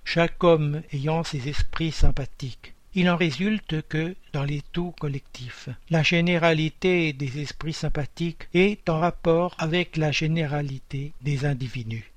Chaque 0.03 0.43
homme 0.43 0.81
ayant 0.93 1.23
ses 1.23 1.49
esprits 1.49 1.91
sympathiques, 1.91 2.73
il 2.95 3.09
en 3.09 3.17
résulte 3.17 3.81
que, 3.87 4.15
dans 4.33 4.43
les 4.43 4.63
tout 4.71 4.91
collectifs, 4.99 5.69
la 5.89 6.01
généralité 6.01 7.13
des 7.13 7.41
esprits 7.41 7.73
sympathiques 7.73 8.47
est 8.53 8.89
en 8.89 8.99
rapport 8.99 9.53
avec 9.59 9.97
la 9.97 10.11
généralité 10.11 11.11
des 11.21 11.45
individus, 11.45 12.11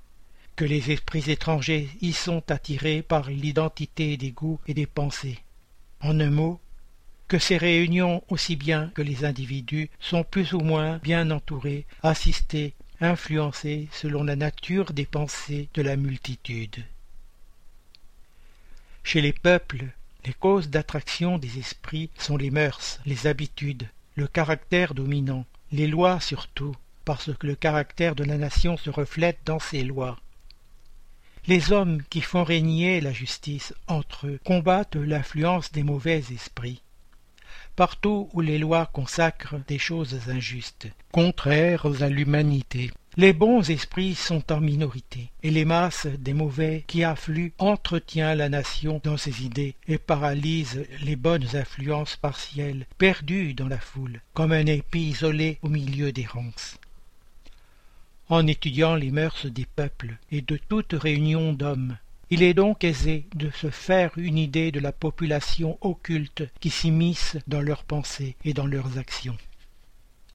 que 0.60 0.66
les 0.66 0.90
esprits 0.90 1.30
étrangers 1.30 1.88
y 2.02 2.12
sont 2.12 2.42
attirés 2.50 3.00
par 3.00 3.30
l'identité 3.30 4.18
des 4.18 4.30
goûts 4.30 4.60
et 4.66 4.74
des 4.74 4.84
pensées. 4.84 5.38
En 6.02 6.20
un 6.20 6.28
mot, 6.28 6.60
que 7.28 7.38
ces 7.38 7.56
réunions 7.56 8.22
aussi 8.28 8.56
bien 8.56 8.92
que 8.94 9.00
les 9.00 9.24
individus 9.24 9.88
sont 10.00 10.22
plus 10.22 10.52
ou 10.52 10.60
moins 10.60 10.98
bien 10.98 11.30
entourés, 11.30 11.86
assistés, 12.02 12.74
influencés 13.00 13.88
selon 13.90 14.22
la 14.22 14.36
nature 14.36 14.92
des 14.92 15.06
pensées 15.06 15.70
de 15.72 15.80
la 15.80 15.96
multitude. 15.96 16.84
Chez 19.02 19.22
les 19.22 19.32
peuples, 19.32 19.86
les 20.26 20.34
causes 20.34 20.68
d'attraction 20.68 21.38
des 21.38 21.58
esprits 21.58 22.10
sont 22.18 22.36
les 22.36 22.50
mœurs, 22.50 23.00
les 23.06 23.26
habitudes, 23.26 23.88
le 24.14 24.26
caractère 24.26 24.92
dominant, 24.92 25.46
les 25.72 25.86
lois 25.86 26.20
surtout, 26.20 26.76
parce 27.06 27.32
que 27.32 27.46
le 27.46 27.54
caractère 27.54 28.14
de 28.14 28.24
la 28.24 28.36
nation 28.36 28.76
se 28.76 28.90
reflète 28.90 29.38
dans 29.46 29.58
ces 29.58 29.84
lois. 29.84 30.18
Les 31.46 31.72
hommes 31.72 32.02
qui 32.10 32.20
font 32.20 32.44
régner 32.44 33.00
la 33.00 33.12
justice 33.12 33.74
entre 33.88 34.26
eux 34.26 34.40
combattent 34.44 34.96
l'influence 34.96 35.72
des 35.72 35.82
mauvais 35.82 36.22
esprits. 36.32 36.82
Partout 37.76 38.28
où 38.34 38.40
les 38.40 38.58
lois 38.58 38.86
consacrent 38.86 39.58
des 39.66 39.78
choses 39.78 40.28
injustes, 40.28 40.88
contraires 41.12 41.86
à 42.02 42.08
l'humanité, 42.08 42.90
les 43.16 43.32
bons 43.32 43.68
esprits 43.70 44.14
sont 44.14 44.52
en 44.52 44.60
minorité, 44.60 45.30
et 45.42 45.50
les 45.50 45.64
masses 45.64 46.06
des 46.06 46.34
mauvais 46.34 46.84
qui 46.86 47.02
affluent 47.02 47.52
entretient 47.58 48.34
la 48.34 48.48
nation 48.48 49.00
dans 49.02 49.16
ses 49.16 49.44
idées 49.44 49.74
et 49.88 49.98
paralyse 49.98 50.86
les 51.02 51.16
bonnes 51.16 51.56
influences 51.56 52.16
partielles 52.16 52.86
perdues 52.98 53.54
dans 53.54 53.68
la 53.68 53.80
foule, 53.80 54.20
comme 54.32 54.52
un 54.52 54.66
épi 54.66 55.08
isolé 55.08 55.58
au 55.62 55.68
milieu 55.68 56.12
des 56.12 56.26
ronces. 56.26 56.76
En 58.30 58.46
étudiant 58.46 58.94
les 58.94 59.10
mœurs 59.10 59.46
des 59.46 59.66
peuples 59.66 60.16
et 60.30 60.40
de 60.40 60.56
toute 60.56 60.92
réunion 60.92 61.52
d'hommes, 61.52 61.96
il 62.30 62.44
est 62.44 62.54
donc 62.54 62.84
aisé 62.84 63.26
de 63.34 63.50
se 63.50 63.70
faire 63.70 64.12
une 64.16 64.38
idée 64.38 64.70
de 64.70 64.78
la 64.78 64.92
population 64.92 65.76
occulte 65.80 66.44
qui 66.60 66.70
s'immisce 66.70 67.38
dans 67.48 67.60
leurs 67.60 67.82
pensées 67.82 68.36
et 68.44 68.54
dans 68.54 68.66
leurs 68.66 68.98
actions. 68.98 69.36